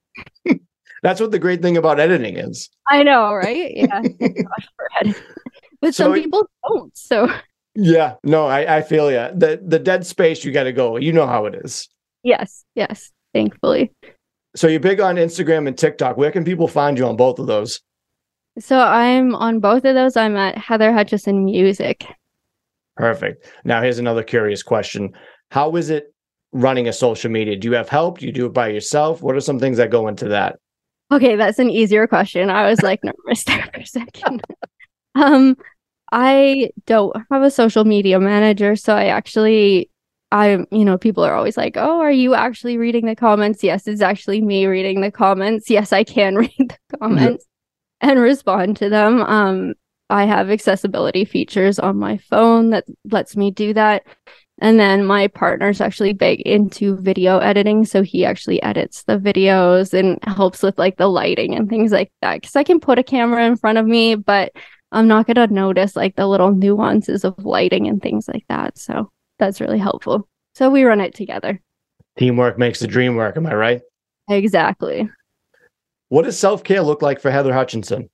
That's 1.04 1.22
what 1.22 1.32
the 1.32 1.40
great 1.40 1.62
thing 1.62 1.78
about 1.78 2.00
editing 2.00 2.38
is. 2.38 2.70
I 2.90 3.04
know, 3.04 3.34
right? 3.34 3.72
Yeah. 3.76 4.02
But 5.82 5.96
So 5.96 6.06
some 6.06 6.14
people 6.14 6.46
don't. 6.68 6.98
So 6.98 7.32
Yeah, 7.76 8.16
no, 8.24 8.48
I, 8.48 8.78
I 8.78 8.82
feel 8.82 9.10
you. 9.10 9.30
The 9.34 9.62
the 9.66 9.80
dead 9.80 10.06
space, 10.06 10.44
you 10.44 10.52
got 10.52 10.64
to 10.64 10.74
go. 10.74 10.98
You 10.98 11.14
know 11.14 11.26
how 11.28 11.46
it 11.46 11.56
is. 11.56 11.88
yes, 12.24 12.66
yes, 12.76 13.12
thankfully. 13.34 13.92
So 14.56 14.68
you're 14.68 14.80
big 14.80 15.00
on 15.00 15.16
Instagram 15.16 15.68
and 15.68 15.78
TikTok. 15.78 16.18
Where 16.18 16.32
can 16.32 16.44
people 16.44 16.68
find 16.68 16.98
you 16.98 17.06
on 17.06 17.16
both 17.16 17.40
of 17.40 17.48
those? 17.48 17.80
So 18.60 18.78
I'm 18.80 19.36
on 19.36 19.60
both 19.60 19.86
of 19.86 19.96
those. 19.96 20.18
I'm 20.18 20.36
at 20.36 20.58
Heather 20.58 20.92
Hutchison 20.92 21.46
Music. 21.46 22.06
Perfect. 22.98 23.46
Now 23.64 23.82
here's 23.82 24.00
another 24.00 24.24
curious 24.24 24.64
question: 24.64 25.14
How 25.52 25.76
is 25.78 25.90
it 25.90 26.14
running 26.52 26.90
a 26.90 26.94
social 26.94 27.32
media? 27.32 27.56
Do 27.56 27.70
you 27.70 27.76
have 27.76 27.88
help? 27.88 28.20
Do 28.20 28.26
you 28.26 28.34
do 28.34 28.48
it 28.48 28.54
by 28.54 28.68
yourself? 28.68 29.22
What 29.22 29.36
are 29.36 29.40
some 29.42 29.60
things 29.60 29.78
that 29.78 29.92
go 29.92 30.10
into 30.10 30.28
that? 30.30 30.58
Okay, 31.12 31.36
that's 31.36 31.60
an 31.60 31.70
easier 31.70 32.08
question. 32.08 32.50
I 32.50 32.70
was 32.70 32.82
like 32.82 33.04
nervous 33.04 33.44
there 33.44 33.68
for 33.74 33.80
a 33.80 33.86
second. 33.86 34.44
um, 35.16 35.58
I 36.12 36.72
don't 36.86 37.16
have 37.32 37.44
a 37.44 37.52
social 37.52 37.86
media 37.86 38.20
manager, 38.20 38.76
so 38.76 38.96
I 38.96 39.06
actually 39.06 39.90
I 40.32 40.66
you 40.72 40.86
know, 40.86 40.98
people 40.98 41.24
are 41.24 41.34
always 41.36 41.58
like, 41.58 41.76
"Oh, 41.78 42.00
are 42.00 42.12
you 42.12 42.36
actually 42.36 42.78
reading 42.78 43.06
the 43.06 43.16
comments?" 43.16 43.64
Yes, 43.64 43.88
it's 43.88 44.02
actually 44.02 44.42
me 44.42 44.66
reading 44.68 45.02
the 45.02 45.12
comments. 45.12 45.70
Yes, 45.70 45.92
I 45.94 46.04
can 46.04 46.36
read 46.38 46.52
the 46.58 46.98
comments 47.00 47.46
and 48.02 48.20
respond 48.20 48.78
to 48.78 48.90
them. 48.90 49.22
Um, 49.22 49.74
I 50.10 50.26
have 50.26 50.50
accessibility 50.50 51.26
features 51.26 51.80
on 51.80 51.98
my 51.98 52.18
phone 52.18 52.72
that 52.72 52.86
lets 53.12 53.36
me 53.36 53.52
do 53.52 53.74
that. 53.74 54.04
And 54.62 54.80
then 54.80 55.06
my 55.06 55.28
partner's 55.28 55.80
actually 55.82 56.14
big 56.14 56.42
into 56.42 56.98
video 56.98 57.40
editing. 57.40 57.86
So 57.86 58.04
he 58.04 58.26
actually 58.26 58.62
edits 58.62 59.04
the 59.04 59.18
videos 59.18 59.94
and 59.98 60.20
helps 60.24 60.62
with 60.62 60.78
like 60.78 60.98
the 60.98 61.08
lighting 61.08 61.56
and 61.56 61.70
things 61.70 61.92
like 61.92 62.12
that. 62.22 62.42
Cause 62.44 62.56
I 62.56 62.64
can 62.64 62.80
put 62.80 63.00
a 63.00 63.04
camera 63.04 63.46
in 63.46 63.56
front 63.56 63.78
of 63.78 63.86
me, 63.86 64.16
but 64.16 64.52
I'm 64.92 65.08
not 65.08 65.28
going 65.28 65.36
to 65.36 65.54
notice 65.54 65.96
like 65.96 66.16
the 66.16 66.28
little 66.28 66.52
nuances 66.52 67.24
of 67.24 67.46
lighting 67.46 67.88
and 67.88 68.02
things 68.02 68.28
like 68.28 68.46
that. 68.50 68.78
So 68.78 69.12
that's 69.38 69.62
really 69.62 69.78
helpful. 69.78 70.28
So 70.56 70.70
we 70.70 70.84
run 70.84 71.00
it 71.00 71.14
together. 71.14 71.62
Teamwork 72.18 72.58
makes 72.58 72.80
the 72.80 72.88
dream 72.88 73.16
work. 73.16 73.38
Am 73.38 73.46
I 73.46 73.54
right? 73.54 73.82
Exactly. 74.30 75.10
What 76.10 76.26
does 76.26 76.38
self 76.38 76.64
care 76.64 76.82
look 76.82 77.02
like 77.02 77.22
for 77.22 77.32
Heather 77.32 77.54
Hutchison? 77.54 78.10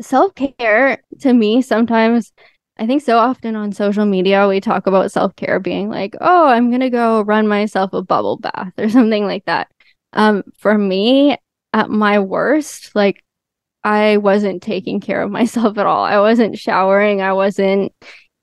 self 0.00 0.34
care 0.34 0.98
to 1.20 1.32
me 1.32 1.62
sometimes 1.62 2.32
I 2.76 2.86
think 2.86 3.02
so 3.02 3.18
often 3.18 3.54
on 3.54 3.72
social 3.72 4.04
media 4.04 4.48
we 4.48 4.60
talk 4.60 4.86
about 4.86 5.12
self 5.12 5.36
care 5.36 5.60
being 5.60 5.88
like, 5.90 6.16
oh, 6.20 6.48
I'm 6.48 6.70
gonna 6.70 6.90
go 6.90 7.22
run 7.22 7.46
myself 7.46 7.92
a 7.92 8.02
bubble 8.02 8.38
bath 8.38 8.72
or 8.78 8.88
something 8.88 9.26
like 9.26 9.44
that. 9.46 9.68
Um, 10.12 10.42
for 10.58 10.76
me, 10.76 11.36
at 11.72 11.90
my 11.90 12.18
worst, 12.20 12.94
like 12.94 13.22
I 13.84 14.16
wasn't 14.18 14.62
taking 14.62 15.00
care 15.00 15.22
of 15.22 15.30
myself 15.30 15.78
at 15.78 15.86
all. 15.86 16.04
I 16.04 16.18
wasn't 16.20 16.58
showering. 16.58 17.22
I 17.22 17.32
wasn't 17.32 17.92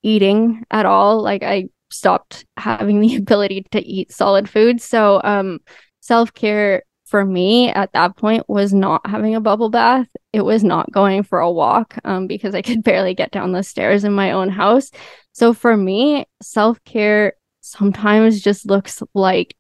eating 0.04 0.64
at 0.72 0.86
all. 0.86 1.22
Like 1.22 1.44
I 1.44 1.70
stopped 1.92 2.46
having 2.58 3.02
the 3.02 3.16
ability 3.18 3.66
to 3.72 3.86
eat 3.86 4.12
solid 4.12 4.50
food. 4.50 4.82
So 4.82 5.22
um 5.24 5.60
self 6.02 6.34
care 6.34 6.84
for 7.12 7.26
me 7.26 7.68
at 7.70 7.92
that 7.92 8.16
point 8.16 8.48
was 8.48 8.74
not 8.74 9.06
having 9.06 9.36
a 9.36 9.42
bubble 9.42 9.70
bath. 9.70 10.08
It 10.32 10.42
was 10.42 10.64
not 10.64 10.92
going 10.94 11.24
for 11.24 11.40
a 11.40 11.52
walk 11.52 11.98
um, 12.06 12.26
because 12.26 12.56
I 12.56 12.62
could 12.64 12.84
barely 12.84 13.14
get 13.14 13.32
down 13.32 13.52
the 13.52 13.64
stairs 13.64 14.06
in 14.06 14.14
my 14.14 14.32
own 14.32 14.50
house. 14.50 14.90
So 15.34 15.54
for 15.54 15.76
me, 15.76 16.26
self 16.42 16.82
care 16.86 17.34
sometimes 17.60 18.42
just 18.42 18.66
looks 18.66 19.04
like 19.14 19.56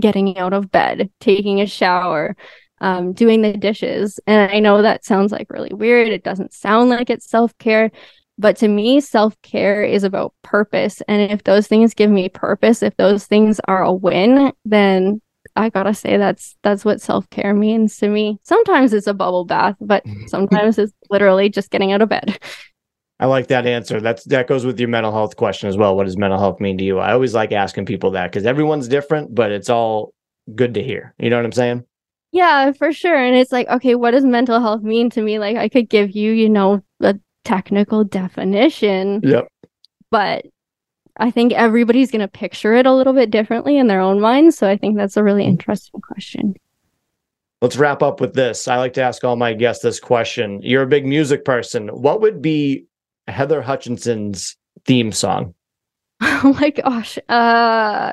getting 0.00 0.38
out 0.38 0.54
of 0.54 0.70
bed, 0.70 1.10
taking 1.20 1.60
a 1.60 1.66
shower, 1.66 2.36
um, 2.80 3.12
doing 3.12 3.42
the 3.42 3.52
dishes. 3.52 4.18
And 4.26 4.50
I 4.50 4.58
know 4.58 4.80
that 4.80 5.04
sounds 5.04 5.30
like 5.30 5.50
really 5.50 5.74
weird. 5.74 6.08
It 6.08 6.24
doesn't 6.24 6.54
sound 6.54 6.88
like 6.88 7.10
it's 7.10 7.28
self 7.28 7.56
care. 7.58 7.90
But 8.38 8.56
to 8.56 8.68
me, 8.68 9.00
self 9.00 9.40
care 9.42 9.84
is 9.84 10.04
about 10.04 10.34
purpose. 10.42 11.02
And 11.06 11.30
if 11.30 11.44
those 11.44 11.66
things 11.66 11.92
give 11.92 12.10
me 12.10 12.30
purpose, 12.30 12.82
if 12.82 12.96
those 12.96 13.26
things 13.26 13.60
are 13.68 13.82
a 13.82 13.92
win, 13.92 14.52
then 14.64 15.20
I 15.56 15.68
gotta 15.68 15.94
say 15.94 16.16
that's 16.16 16.56
that's 16.62 16.84
what 16.84 17.00
self 17.00 17.28
care 17.30 17.54
means 17.54 17.96
to 17.98 18.08
me. 18.08 18.38
Sometimes 18.42 18.92
it's 18.92 19.06
a 19.06 19.14
bubble 19.14 19.44
bath, 19.44 19.76
but 19.80 20.02
sometimes 20.26 20.78
it's 20.78 20.92
literally 21.10 21.48
just 21.48 21.70
getting 21.70 21.92
out 21.92 22.02
of 22.02 22.08
bed. 22.08 22.38
I 23.20 23.26
like 23.26 23.46
that 23.48 23.66
answer. 23.66 24.00
That's 24.00 24.24
that 24.24 24.48
goes 24.48 24.66
with 24.66 24.78
your 24.80 24.88
mental 24.88 25.12
health 25.12 25.36
question 25.36 25.68
as 25.68 25.76
well. 25.76 25.96
What 25.96 26.04
does 26.04 26.16
mental 26.16 26.38
health 26.38 26.60
mean 26.60 26.76
to 26.78 26.84
you? 26.84 26.98
I 26.98 27.12
always 27.12 27.34
like 27.34 27.52
asking 27.52 27.86
people 27.86 28.10
that 28.12 28.30
because 28.32 28.44
everyone's 28.46 28.88
different, 28.88 29.34
but 29.34 29.52
it's 29.52 29.70
all 29.70 30.12
good 30.54 30.74
to 30.74 30.82
hear. 30.82 31.14
You 31.18 31.30
know 31.30 31.36
what 31.36 31.44
I'm 31.44 31.52
saying? 31.52 31.84
Yeah, 32.32 32.72
for 32.72 32.92
sure. 32.92 33.16
And 33.16 33.36
it's 33.36 33.52
like, 33.52 33.68
okay, 33.68 33.94
what 33.94 34.10
does 34.10 34.24
mental 34.24 34.60
health 34.60 34.82
mean 34.82 35.08
to 35.10 35.22
me? 35.22 35.38
Like 35.38 35.56
I 35.56 35.68
could 35.68 35.88
give 35.88 36.10
you, 36.10 36.32
you 36.32 36.48
know, 36.48 36.82
a 37.00 37.14
technical 37.44 38.02
definition, 38.02 39.20
Yep. 39.22 39.46
but 40.10 40.44
I 41.16 41.30
think 41.30 41.52
everybody's 41.52 42.10
gonna 42.10 42.28
picture 42.28 42.74
it 42.74 42.86
a 42.86 42.94
little 42.94 43.12
bit 43.12 43.30
differently 43.30 43.76
in 43.76 43.86
their 43.86 44.00
own 44.00 44.20
minds. 44.20 44.58
So 44.58 44.68
I 44.68 44.76
think 44.76 44.96
that's 44.96 45.16
a 45.16 45.22
really 45.22 45.44
interesting 45.44 46.00
question. 46.00 46.54
Let's 47.62 47.76
wrap 47.76 48.02
up 48.02 48.20
with 48.20 48.34
this. 48.34 48.68
I 48.68 48.76
like 48.76 48.92
to 48.94 49.02
ask 49.02 49.24
all 49.24 49.36
my 49.36 49.54
guests 49.54 49.82
this 49.82 50.00
question. 50.00 50.60
You're 50.62 50.82
a 50.82 50.86
big 50.86 51.06
music 51.06 51.44
person. 51.44 51.88
What 51.88 52.20
would 52.20 52.42
be 52.42 52.86
Heather 53.26 53.62
Hutchison's 53.62 54.56
theme 54.84 55.12
song? 55.12 55.54
Oh 56.20 56.56
my 56.60 56.70
gosh. 56.70 57.18
Uh 57.28 58.12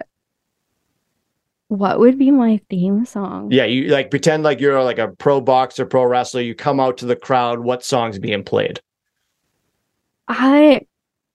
what 1.68 2.00
would 2.00 2.18
be 2.18 2.32
my 2.32 2.60
theme 2.70 3.06
song? 3.06 3.50
Yeah, 3.50 3.64
you 3.64 3.88
like 3.88 4.10
pretend 4.10 4.44
like 4.44 4.60
you're 4.60 4.84
like 4.84 5.00
a 5.00 5.08
pro 5.08 5.40
boxer, 5.40 5.86
pro 5.86 6.04
wrestler. 6.04 6.42
You 6.42 6.54
come 6.54 6.82
out 6.82 6.98
to 6.98 7.06
the 7.06 7.16
crowd. 7.16 7.60
What 7.60 7.86
song's 7.86 8.20
being 8.20 8.44
played? 8.44 8.82
I 10.28 10.82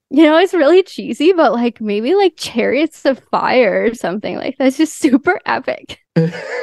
you 0.09 0.23
know, 0.23 0.37
it's 0.37 0.53
really 0.53 0.83
cheesy, 0.83 1.33
but 1.33 1.51
like 1.53 1.81
maybe 1.81 2.15
like 2.15 2.35
Chariots 2.37 3.03
of 3.05 3.19
Fire 3.31 3.85
or 3.85 3.93
something 3.93 4.35
like 4.37 4.55
that's 4.57 4.77
just 4.77 4.97
super 4.99 5.39
epic. 5.45 5.99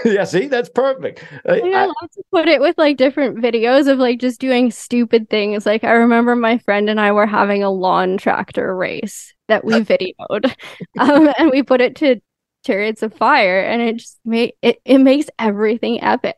yeah, 0.05 0.25
see, 0.25 0.47
that's 0.47 0.69
perfect. 0.71 1.23
I- 1.47 1.61
I 1.61 1.83
I- 1.83 1.87
love 1.87 2.11
to 2.15 2.23
put 2.33 2.49
it 2.49 2.61
with 2.61 2.77
like 2.79 2.97
different 2.97 3.39
videos 3.39 3.87
of 3.87 3.99
like 3.99 4.19
just 4.19 4.41
doing 4.41 4.71
stupid 4.71 5.29
things. 5.31 5.67
Like 5.67 5.85
I 5.85 5.93
remember 5.93 6.35
my 6.37 6.59
friend 6.59 6.89
and 6.89 7.01
I 7.01 7.13
were 7.13 7.27
having 7.27 7.63
a 7.63 7.71
lawn 7.71 8.17
tractor 8.17 8.75
race 8.75 9.35
that 9.49 9.65
we 9.65 9.73
videoed. 9.81 10.55
um, 10.99 11.29
and 11.39 11.51
we 11.51 11.63
put 11.63 11.81
it 11.81 11.97
to 11.97 12.21
Chariots 12.65 13.03
of 13.03 13.13
Fire 13.15 13.61
and 13.61 13.83
it 13.83 13.97
just 13.97 14.19
made 14.25 14.55
it, 14.63 14.81
it 14.87 14.99
makes 14.99 15.29
everything 15.39 16.03
epic. 16.03 16.37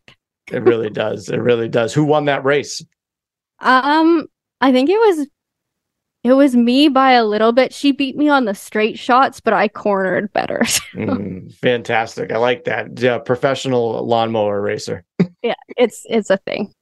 it 0.51 0.62
really 0.64 0.90
does. 0.90 1.29
It 1.29 1.38
really 1.38 1.69
does. 1.69 1.95
Who 1.95 2.05
won 2.05 2.25
that 2.25 2.45
race? 2.45 2.85
Um, 3.61 4.27
I 4.61 4.73
think 4.73 4.90
it 4.90 4.99
was 4.99 5.29
it 6.27 6.33
was 6.33 6.57
me 6.57 6.89
by 6.89 7.12
a 7.12 7.25
little 7.25 7.53
bit. 7.53 7.73
She 7.73 7.93
beat 7.93 8.17
me 8.17 8.29
on 8.29 8.47
the 8.47 8.55
straight 8.55 8.99
shots, 8.99 9.41
but 9.41 9.53
I 9.53 9.69
cornered 9.69 10.33
better. 10.33 10.62
Mm, 10.97 11.53
fantastic. 11.57 12.33
I 12.33 12.39
like 12.39 12.65
that. 12.65 12.99
Yeah, 12.99 13.19
professional 13.19 14.07
lawnmower 14.07 14.62
racer. 14.62 15.05
yeah, 15.43 15.55
it's 15.77 16.07
it's 16.09 16.31
a 16.31 16.39
thing. 16.39 16.73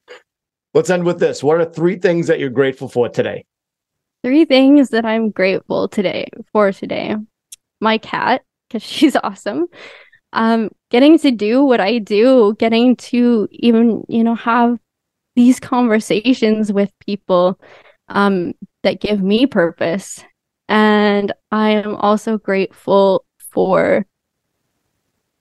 Let's 0.73 0.89
end 0.89 1.03
with 1.03 1.19
this. 1.19 1.43
What 1.43 1.57
are 1.59 1.65
three 1.65 1.97
things 1.97 2.27
that 2.27 2.39
you're 2.39 2.49
grateful 2.49 2.87
for 2.87 3.09
today? 3.09 3.45
Three 4.23 4.45
things 4.45 4.89
that 4.89 5.05
I'm 5.05 5.31
grateful 5.31 5.89
today 5.89 6.29
for 6.53 6.71
today. 6.71 7.17
My 7.81 7.97
cat, 7.97 8.43
because 8.69 8.83
she's 8.89 9.17
awesome. 9.17 9.67
Um, 10.31 10.69
getting 10.91 11.19
to 11.19 11.31
do 11.31 11.65
what 11.65 11.81
I 11.81 11.97
do, 11.97 12.55
getting 12.57 12.95
to 12.97 13.49
even, 13.51 14.05
you 14.07 14.23
know, 14.23 14.35
have 14.35 14.79
these 15.35 15.59
conversations 15.59 16.71
with 16.71 16.91
people 17.05 17.59
um 18.07 18.53
that 18.85 19.01
give 19.01 19.21
me 19.21 19.47
purpose. 19.47 20.23
And 20.69 21.33
I 21.51 21.71
am 21.71 21.95
also 21.95 22.37
grateful 22.37 23.25
for 23.51 24.05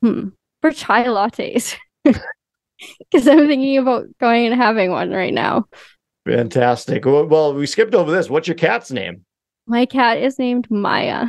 hmm, 0.01 0.29
for 0.61 0.73
chai 0.73 1.05
lattes. 1.05 1.77
because 2.05 3.29
I'm 3.29 3.47
thinking 3.47 3.79
about 3.79 4.07
going 4.19 4.47
and 4.47 4.55
having 4.55 4.91
one 4.91 5.11
right 5.11 5.33
now. 5.33 5.67
Fantastic. 6.27 7.05
Well, 7.05 7.27
well, 7.27 7.55
we 7.55 7.67
skipped 7.67 7.95
over 7.95 8.11
this. 8.11 8.31
What's 8.31 8.49
your 8.49 8.57
cat's 8.57 8.91
name? 8.91 9.25
My 9.67 9.87
cat 9.87 10.19
is 10.19 10.39
named 10.39 10.71
Maya. 10.71 11.29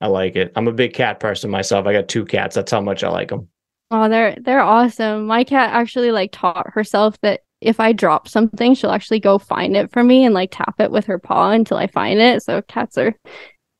I 0.00 0.08
like 0.08 0.36
it. 0.36 0.52
I'm 0.54 0.68
a 0.68 0.72
big 0.72 0.92
cat 0.92 1.18
person 1.18 1.50
myself. 1.50 1.86
I 1.86 1.94
got 1.94 2.08
two 2.08 2.26
cats. 2.26 2.54
That's 2.54 2.70
how 2.70 2.80
much 2.80 3.02
I 3.02 3.08
like 3.08 3.28
them. 3.28 3.48
Oh, 3.90 4.08
they're 4.08 4.36
they're 4.40 4.60
awesome. 4.60 5.26
My 5.26 5.44
cat 5.44 5.70
actually 5.72 6.10
like 6.10 6.30
taught 6.32 6.70
herself 6.70 7.18
that 7.22 7.40
if 7.64 7.80
I 7.80 7.92
drop 7.92 8.28
something, 8.28 8.74
she'll 8.74 8.90
actually 8.90 9.20
go 9.20 9.38
find 9.38 9.76
it 9.76 9.90
for 9.90 10.04
me 10.04 10.24
and 10.24 10.34
like 10.34 10.50
tap 10.52 10.74
it 10.78 10.90
with 10.90 11.06
her 11.06 11.18
paw 11.18 11.50
until 11.50 11.76
I 11.76 11.86
find 11.86 12.20
it. 12.20 12.42
So 12.42 12.62
cats 12.62 12.98
are 12.98 13.14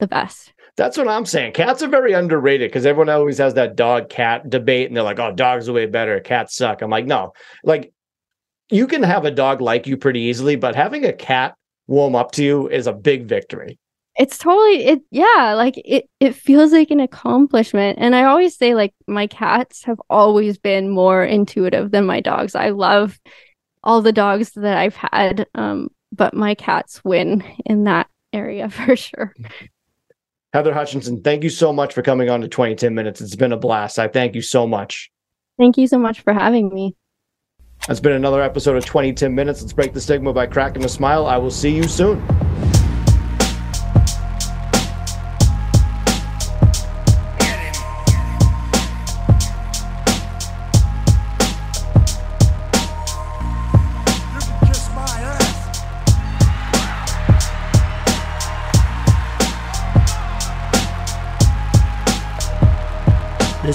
the 0.01 0.07
best. 0.07 0.53
That's 0.77 0.97
what 0.97 1.07
I'm 1.07 1.27
saying. 1.27 1.53
Cats 1.53 1.83
are 1.83 1.89
very 1.89 2.13
underrated 2.13 2.71
because 2.71 2.85
everyone 2.85 3.09
always 3.09 3.39
has 3.39 3.55
that 3.55 3.77
dog 3.77 4.09
cat 4.09 4.51
debate 4.51 4.89
and 4.89 4.97
they're 4.97 5.05
like, 5.05 5.21
oh, 5.21 5.33
dogs 5.33 5.69
are 5.69 5.73
way 5.73 5.87
better. 5.87 6.19
Cats 6.19 6.57
suck. 6.57 6.83
I'm 6.83 6.91
like, 6.91 7.07
no, 7.07 7.33
like 7.63 7.93
you 8.71 8.87
can 8.87 9.03
have 9.03 9.25
a 9.25 9.31
dog 9.31 9.61
like 9.61 9.87
you 9.87 9.97
pretty 9.97 10.21
easily, 10.21 10.57
but 10.57 10.75
having 10.75 11.05
a 11.05 11.13
cat 11.13 11.55
warm 11.87 12.17
up 12.17 12.33
to 12.33 12.43
you 12.43 12.69
is 12.69 12.87
a 12.87 12.93
big 12.93 13.27
victory. 13.27 13.79
It's 14.17 14.39
totally 14.39 14.85
it 14.85 15.03
yeah, 15.11 15.55
like 15.57 15.75
it 15.85 16.09
it 16.21 16.35
feels 16.35 16.73
like 16.73 16.91
an 16.91 17.01
accomplishment. 17.01 17.99
And 18.01 18.15
I 18.15 18.25
always 18.25 18.57
say 18.57 18.75
like 18.75 18.95
my 19.09 19.27
cats 19.27 19.85
have 19.85 20.01
always 20.09 20.57
been 20.57 20.89
more 20.89 21.25
intuitive 21.25 21.91
than 21.91 22.07
my 22.07 22.21
dogs. 22.21 22.55
I 22.55 22.71
love 22.71 23.19
all 23.85 24.03
the 24.03 24.13
dogs 24.13 24.51
that 24.53 24.77
I've 24.77 24.97
had. 24.97 25.47
Um, 25.55 25.89
but 26.11 26.35
my 26.35 26.55
cats 26.55 27.05
win 27.05 27.45
in 27.65 27.85
that 27.85 28.09
area 28.33 28.69
for 28.71 28.97
sure. 28.97 29.35
Heather 30.53 30.75
Hutchison, 30.75 31.21
thank 31.23 31.43
you 31.43 31.51
so 31.51 31.73
much 31.73 31.95
for 31.95 32.03
coming 32.03 32.31
on 32.31 32.41
to 32.41 32.49
2010 32.49 32.95
Minutes. 32.95 33.21
It's 33.21 33.37
been 33.37 33.53
a 33.53 33.57
blast. 33.57 33.99
I 33.99 34.09
thank 34.09 34.35
you 34.35 34.43
so 34.43 34.67
much. 34.67 35.11
Thank 35.59 35.77
you 35.77 35.87
so 35.87 35.99
much 35.99 36.21
for 36.21 36.33
having 36.33 36.73
me. 36.73 36.97
That's 37.89 38.01
been 38.01 38.13
another 38.13 38.41
episode 38.41 38.77
of 38.77 38.85
2010 38.87 39.35
Minutes. 39.35 39.61
Let's 39.61 39.73
break 39.73 39.93
the 39.93 40.01
stigma 40.01 40.33
by 40.33 40.47
cracking 40.47 40.85
a 40.85 40.89
smile. 40.89 41.27
I 41.27 41.37
will 41.37 41.51
see 41.51 41.75
you 41.75 41.85
soon. 41.85 42.23